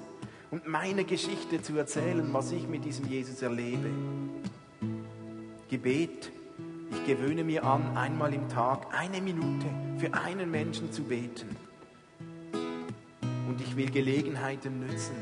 und 0.50 0.68
meine 0.68 1.04
Geschichte 1.04 1.62
zu 1.62 1.78
erzählen, 1.78 2.34
was 2.34 2.52
ich 2.52 2.68
mit 2.68 2.84
diesem 2.84 3.08
Jesus 3.08 3.44
erlebe. 3.44 3.92
Gebet, 5.70 6.32
ich 6.90 7.06
gewöhne 7.06 7.44
mir 7.44 7.64
an, 7.64 7.96
einmal 7.96 8.34
im 8.34 8.50
Tag 8.50 8.88
eine 8.92 9.22
Minute 9.22 9.68
für 10.00 10.16
einen 10.16 10.50
Menschen 10.50 10.92
zu 10.92 11.04
beten 11.04 11.56
und 13.48 13.62
ich 13.62 13.76
will 13.78 13.92
Gelegenheiten 13.92 14.80
nützen. 14.80 15.18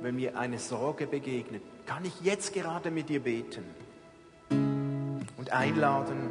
Wenn 0.00 0.14
mir 0.14 0.38
eine 0.38 0.60
Sorge 0.60 1.08
begegnet, 1.08 1.62
kann 1.86 2.04
ich 2.04 2.20
jetzt 2.20 2.54
gerade 2.54 2.92
mit 2.92 3.08
dir 3.08 3.18
beten 3.18 3.64
und 5.38 5.50
einladen. 5.50 6.30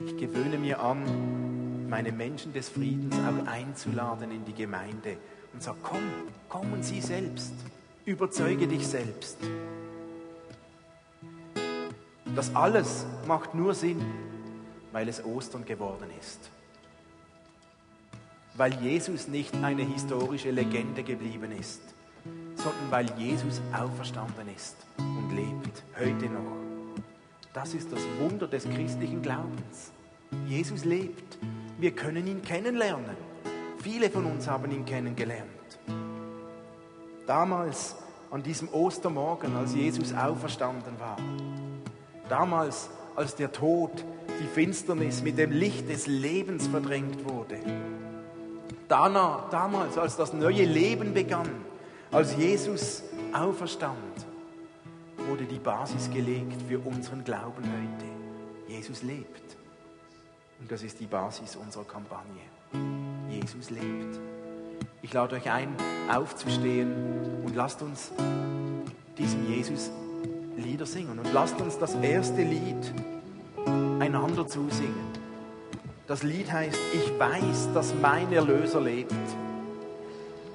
Ich 0.00 0.18
gewöhne 0.18 0.58
mir 0.58 0.80
an, 0.80 1.35
meine 1.88 2.12
Menschen 2.12 2.52
des 2.52 2.68
Friedens 2.68 3.14
auch 3.16 3.46
einzuladen 3.46 4.30
in 4.30 4.44
die 4.44 4.54
Gemeinde 4.54 5.16
und 5.52 5.62
sage, 5.62 5.78
komm, 5.82 6.02
komm 6.48 6.72
und 6.72 6.84
sieh 6.84 7.00
selbst, 7.00 7.54
überzeuge 8.04 8.66
dich 8.66 8.86
selbst. 8.86 9.38
Das 12.34 12.54
alles 12.54 13.06
macht 13.26 13.54
nur 13.54 13.74
Sinn, 13.74 14.04
weil 14.92 15.08
es 15.08 15.24
Ostern 15.24 15.64
geworden 15.64 16.10
ist 16.20 16.50
weil 18.56 18.74
Jesus 18.82 19.28
nicht 19.28 19.54
eine 19.62 19.82
historische 19.82 20.50
Legende 20.50 21.02
geblieben 21.02 21.52
ist, 21.52 21.82
sondern 22.54 22.90
weil 22.90 23.06
Jesus 23.18 23.60
auferstanden 23.72 24.48
ist 24.54 24.76
und 24.98 25.30
lebt, 25.34 25.82
heute 25.98 26.26
noch. 26.26 26.56
Das 27.52 27.74
ist 27.74 27.92
das 27.92 28.00
Wunder 28.18 28.46
des 28.46 28.64
christlichen 28.64 29.22
Glaubens. 29.22 29.92
Jesus 30.46 30.84
lebt. 30.84 31.25
Wir 31.78 31.90
können 31.92 32.26
ihn 32.26 32.42
kennenlernen. 32.42 33.16
Viele 33.78 34.10
von 34.10 34.24
uns 34.26 34.48
haben 34.48 34.70
ihn 34.70 34.84
kennengelernt. 34.84 35.50
Damals, 37.26 37.96
an 38.30 38.42
diesem 38.42 38.68
Ostermorgen, 38.68 39.54
als 39.56 39.74
Jesus 39.74 40.14
auferstanden 40.14 40.98
war. 40.98 41.16
Damals, 42.28 42.90
als 43.14 43.34
der 43.34 43.52
Tod, 43.52 44.04
die 44.40 44.46
Finsternis 44.46 45.22
mit 45.22 45.38
dem 45.38 45.52
Licht 45.52 45.88
des 45.88 46.06
Lebens 46.06 46.66
verdrängt 46.66 47.24
wurde 47.28 47.58
Danach, 48.88 49.50
damals, 49.50 49.98
als 49.98 50.16
das 50.16 50.32
neue 50.32 50.64
Leben 50.64 51.12
begann, 51.12 51.48
als 52.12 52.36
Jesus 52.36 53.02
auferstand, 53.32 54.26
wurde 55.28 55.44
die 55.44 55.58
Basis 55.58 56.08
gelegt 56.10 56.62
für 56.68 56.78
unseren 56.78 57.24
Glauben 57.24 57.64
heute. 57.64 58.72
Jesus 58.72 59.02
lebt. 59.02 59.55
Und 60.60 60.70
das 60.70 60.82
ist 60.82 61.00
die 61.00 61.06
Basis 61.06 61.56
unserer 61.56 61.84
Kampagne. 61.84 62.42
Jesus 63.28 63.70
lebt. 63.70 64.18
Ich 65.02 65.12
lade 65.12 65.36
euch 65.36 65.50
ein, 65.50 65.74
aufzustehen 66.10 67.42
und 67.44 67.54
lasst 67.54 67.82
uns 67.82 68.12
diesem 69.16 69.46
Jesus 69.48 69.90
Lieder 70.56 70.86
singen. 70.86 71.18
Und 71.18 71.32
lasst 71.32 71.60
uns 71.60 71.78
das 71.78 71.94
erste 71.96 72.42
Lied 72.42 72.92
einander 74.00 74.46
zusingen. 74.46 75.06
Das 76.06 76.22
Lied 76.22 76.50
heißt, 76.50 76.78
ich 76.94 77.18
weiß, 77.18 77.72
dass 77.74 77.94
mein 78.00 78.32
Erlöser 78.32 78.80
lebt. 78.80 79.12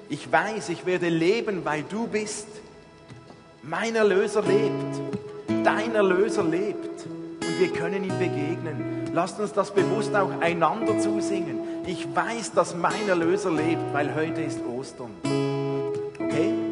Ich 0.08 0.30
weiß, 0.30 0.70
ich 0.70 0.86
werde 0.86 1.08
leben, 1.08 1.64
weil 1.64 1.82
du 1.84 2.06
bist. 2.06 2.48
Mein 3.62 3.94
Erlöser 3.94 4.42
lebt. 4.42 5.00
Dein 5.64 5.94
Erlöser 5.94 6.42
lebt. 6.42 7.06
Und 7.06 7.60
wir 7.60 7.72
können 7.72 8.04
ihm 8.04 8.18
begegnen. 8.18 8.91
Lasst 9.14 9.38
uns 9.38 9.52
das 9.52 9.70
bewusst 9.70 10.14
auch 10.14 10.30
einander 10.40 10.98
zusingen. 10.98 11.60
Ich 11.86 12.06
weiß, 12.14 12.52
dass 12.52 12.74
mein 12.74 13.08
Erlöser 13.08 13.50
lebt, 13.50 13.92
weil 13.92 14.14
heute 14.14 14.40
ist 14.40 14.60
Ostern. 14.64 15.10
Okay? 16.18 16.71